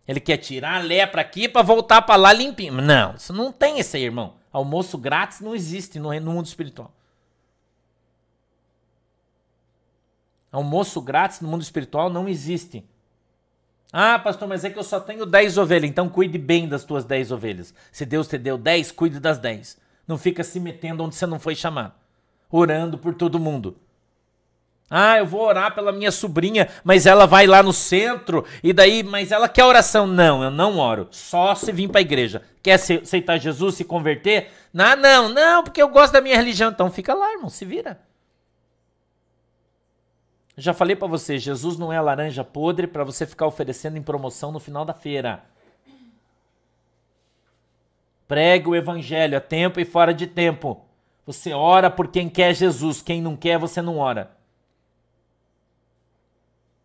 [0.08, 2.74] Ele quer tirar a lepra aqui para voltar para lá limpinho.
[2.74, 4.36] Não, isso não tem esse aí, irmão.
[4.54, 6.94] Almoço grátis não existe no, no mundo espiritual.
[10.52, 12.86] Almoço grátis no mundo espiritual não existe.
[13.92, 17.06] Ah, pastor, mas é que eu só tenho 10 ovelhas, então cuide bem das tuas
[17.06, 17.74] 10 ovelhas.
[17.92, 19.78] Se Deus te deu 10, cuide das 10.
[20.08, 21.94] Não fica se metendo onde você não foi chamado.
[22.50, 23.78] Orando por todo mundo.
[24.90, 29.04] Ah, eu vou orar pela minha sobrinha, mas ela vai lá no centro e daí,
[29.04, 30.08] mas ela quer oração?
[30.08, 31.10] Não, eu não oro.
[31.12, 32.42] Só se vir para a igreja.
[32.64, 34.50] Quer aceitar Jesus, se converter?
[34.74, 36.72] Não, não, não, porque eu gosto da minha religião.
[36.72, 38.00] Então fica lá, irmão, se vira.
[40.56, 44.54] Já falei para você, Jesus não é laranja podre para você ficar oferecendo em promoção
[44.54, 45.44] no final da feira.
[48.26, 50.87] Prega o evangelho a tempo e fora de tempo.
[51.28, 54.32] Você ora por quem quer Jesus, quem não quer, você não ora.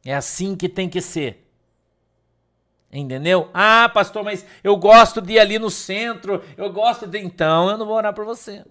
[0.04, 1.48] É assim que tem que ser.
[2.92, 3.48] Entendeu?
[3.54, 7.20] Ah, pastor, mas eu gosto de ir ali no centro, eu gosto de.
[7.20, 8.64] Então eu não vou orar por você.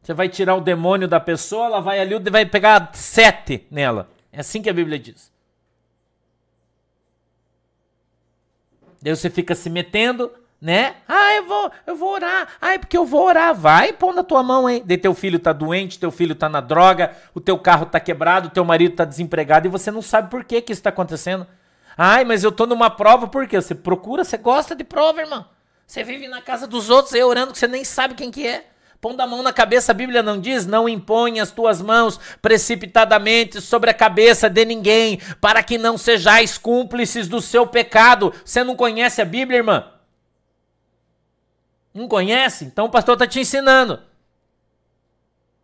[0.00, 4.08] Você vai tirar o demônio da pessoa, ela vai ali, vai pegar sete nela.
[4.32, 5.30] É assim que a Bíblia diz.
[9.02, 10.32] Daí você fica se metendo,
[10.64, 10.94] né?
[11.06, 12.48] Ah, eu vou, eu vou orar.
[12.58, 13.54] Ah, é porque eu vou orar.
[13.54, 14.80] Vai, põe na tua mão aí.
[14.80, 18.48] De teu filho tá doente, teu filho tá na droga, o teu carro tá quebrado,
[18.48, 21.46] o teu marido tá desempregado e você não sabe por que que isso tá acontecendo.
[21.98, 23.60] Ai, mas eu tô numa prova por quê?
[23.60, 25.44] Você procura, você gosta de prova, irmão.
[25.86, 28.64] Você vive na casa dos outros aí orando que você nem sabe quem que é.
[29.02, 33.60] Pondo a mão na cabeça, a Bíblia não diz: não impõe as tuas mãos precipitadamente
[33.60, 38.32] sobre a cabeça de ninguém, para que não sejais cúmplices do seu pecado.
[38.42, 39.93] Você não conhece a Bíblia, irmã?
[41.94, 42.64] Não conhece?
[42.64, 44.02] Então o pastor está te ensinando.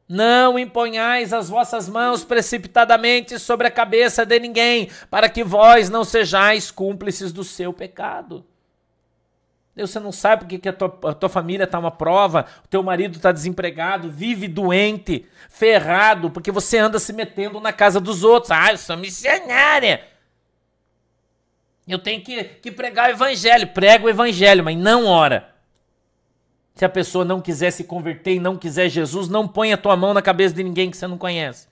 [0.08, 6.04] Não imponhais as vossas mãos precipitadamente sobre a cabeça de ninguém, para que vós não
[6.04, 8.44] sejais cúmplices do seu pecado.
[9.74, 12.68] Deus, você não sabe porque que a, tua, a tua família está uma prova, o
[12.68, 18.24] teu marido está desempregado, vive doente, ferrado, porque você anda se metendo na casa dos
[18.24, 18.50] outros.
[18.50, 20.04] Ah, eu sou missionária.
[21.86, 23.68] Eu tenho que, que pregar o evangelho.
[23.68, 25.49] Prega o evangelho, mas não ora.
[26.80, 29.94] Se a pessoa não quiser se converter e não quiser Jesus, não põe a tua
[29.98, 31.68] mão na cabeça de ninguém que você não conhece.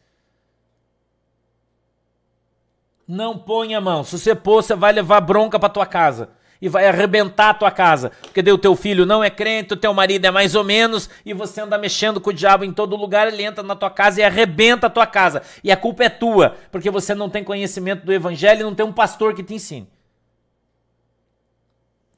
[3.09, 4.05] Não põe a mão.
[4.05, 6.29] Se você pôr, você vai levar bronca para tua casa
[6.61, 8.13] e vai arrebentar a tua casa.
[8.21, 11.09] Porque daí o teu filho não é crente, o teu marido é mais ou menos,
[11.25, 14.21] e você anda mexendo com o diabo em todo lugar, ele entra na tua casa
[14.21, 15.41] e arrebenta a tua casa.
[15.65, 18.85] E a culpa é tua, porque você não tem conhecimento do evangelho e não tem
[18.85, 19.89] um pastor que te ensine.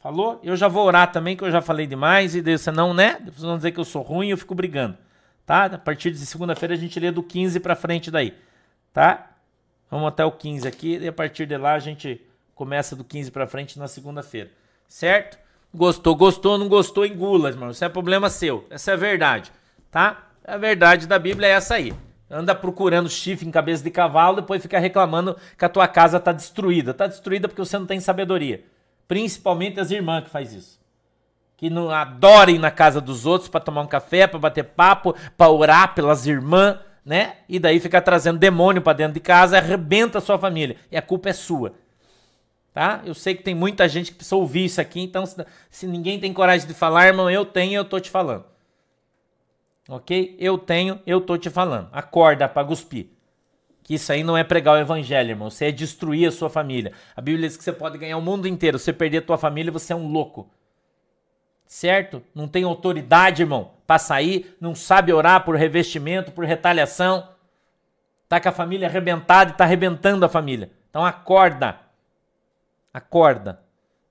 [0.03, 0.41] Falou?
[0.43, 3.19] Eu já vou orar também, que eu já falei demais, e você não, né?
[3.25, 4.97] Vocês vão dizer que eu sou ruim e eu fico brigando.
[5.45, 5.67] Tá?
[5.67, 8.35] A partir de segunda-feira a gente lê do 15 para frente daí.
[8.93, 9.31] Tá?
[9.91, 12.21] Vamos até o 15 aqui, e a partir de lá a gente
[12.61, 14.51] Começa do 15 para frente na segunda-feira.
[14.87, 15.39] Certo?
[15.75, 17.71] Gostou, gostou, não gostou, engula, irmão.
[17.71, 18.67] Isso é problema seu.
[18.69, 19.51] Essa é a verdade,
[19.91, 20.29] tá?
[20.45, 21.95] A verdade da Bíblia é essa aí.
[22.31, 26.33] Anda procurando chifre em cabeça de cavalo, depois fica reclamando que a tua casa tá
[26.33, 26.93] destruída.
[26.93, 28.63] Tá destruída porque você não tem sabedoria.
[29.11, 30.79] Principalmente as irmãs que faz isso.
[31.57, 35.51] Que não adorem na casa dos outros para tomar um café, para bater papo, para
[35.51, 37.39] orar pelas irmãs, né?
[37.49, 40.77] E daí fica trazendo demônio para dentro de casa, arrebenta a sua família.
[40.93, 41.75] E a culpa é sua
[42.73, 43.03] tá?
[43.05, 46.21] Eu sei que tem muita gente que precisa ouvir isso aqui, então se, se ninguém
[46.21, 48.45] tem coragem de falar, irmão, eu tenho, eu tô te falando.
[49.89, 50.37] Ok?
[50.39, 51.89] Eu tenho, eu tô te falando.
[51.91, 53.09] Acorda para cuspir.
[53.91, 55.51] Que isso aí não é pregar o evangelho, irmão.
[55.51, 56.93] Você é destruir a sua família.
[57.17, 58.79] A Bíblia diz que você pode ganhar o mundo inteiro.
[58.79, 60.49] Se você perder a tua família, você é um louco.
[61.67, 62.23] Certo?
[62.33, 67.31] Não tem autoridade, irmão, para sair, não sabe orar por revestimento, por retaliação.
[68.29, 70.71] Tá com a família arrebentada e tá arrebentando a família.
[70.89, 71.81] Então acorda.
[72.95, 73.61] Acorda,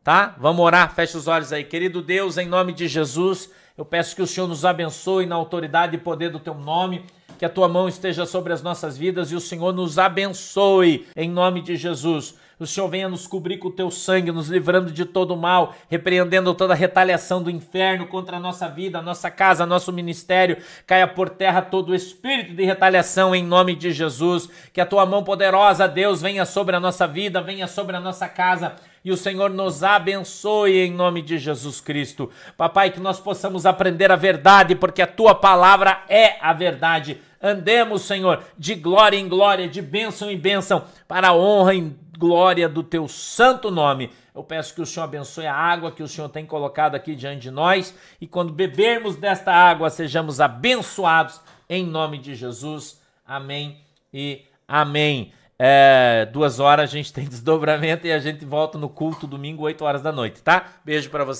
[0.03, 0.35] tá?
[0.39, 1.63] Vamos orar, fecha os olhos aí.
[1.63, 5.95] Querido Deus, em nome de Jesus, eu peço que o Senhor nos abençoe na autoridade
[5.95, 7.05] e poder do teu nome,
[7.39, 11.27] que a tua mão esteja sobre as nossas vidas e o Senhor nos abençoe em
[11.27, 15.05] nome de Jesus o Senhor venha nos cobrir com o teu sangue, nos livrando de
[15.05, 19.65] todo mal, repreendendo toda a retaliação do inferno contra a nossa vida, a nossa casa,
[19.65, 20.57] nosso ministério.
[20.85, 24.49] Caia por terra todo o espírito de retaliação em nome de Jesus.
[24.73, 28.27] Que a tua mão poderosa, Deus, venha sobre a nossa vida, venha sobre a nossa
[28.27, 28.75] casa
[29.05, 32.29] e o Senhor nos abençoe em nome de Jesus Cristo.
[32.57, 37.17] Papai, que nós possamos aprender a verdade, porque a tua palavra é a verdade.
[37.41, 42.67] Andemos, Senhor, de glória em glória, de bênção em bênção, para a honra e glória
[42.67, 44.11] do teu santo nome.
[44.35, 47.41] Eu peço que o Senhor abençoe a água que o Senhor tem colocado aqui diante
[47.41, 53.01] de nós e quando bebermos desta água, sejamos abençoados em nome de Jesus.
[53.25, 53.77] Amém
[54.13, 55.33] e amém.
[55.61, 59.83] É, duas horas a gente tem desdobramento e a gente volta no culto domingo, 8
[59.83, 60.65] horas da noite, tá?
[60.85, 61.37] Beijo para você.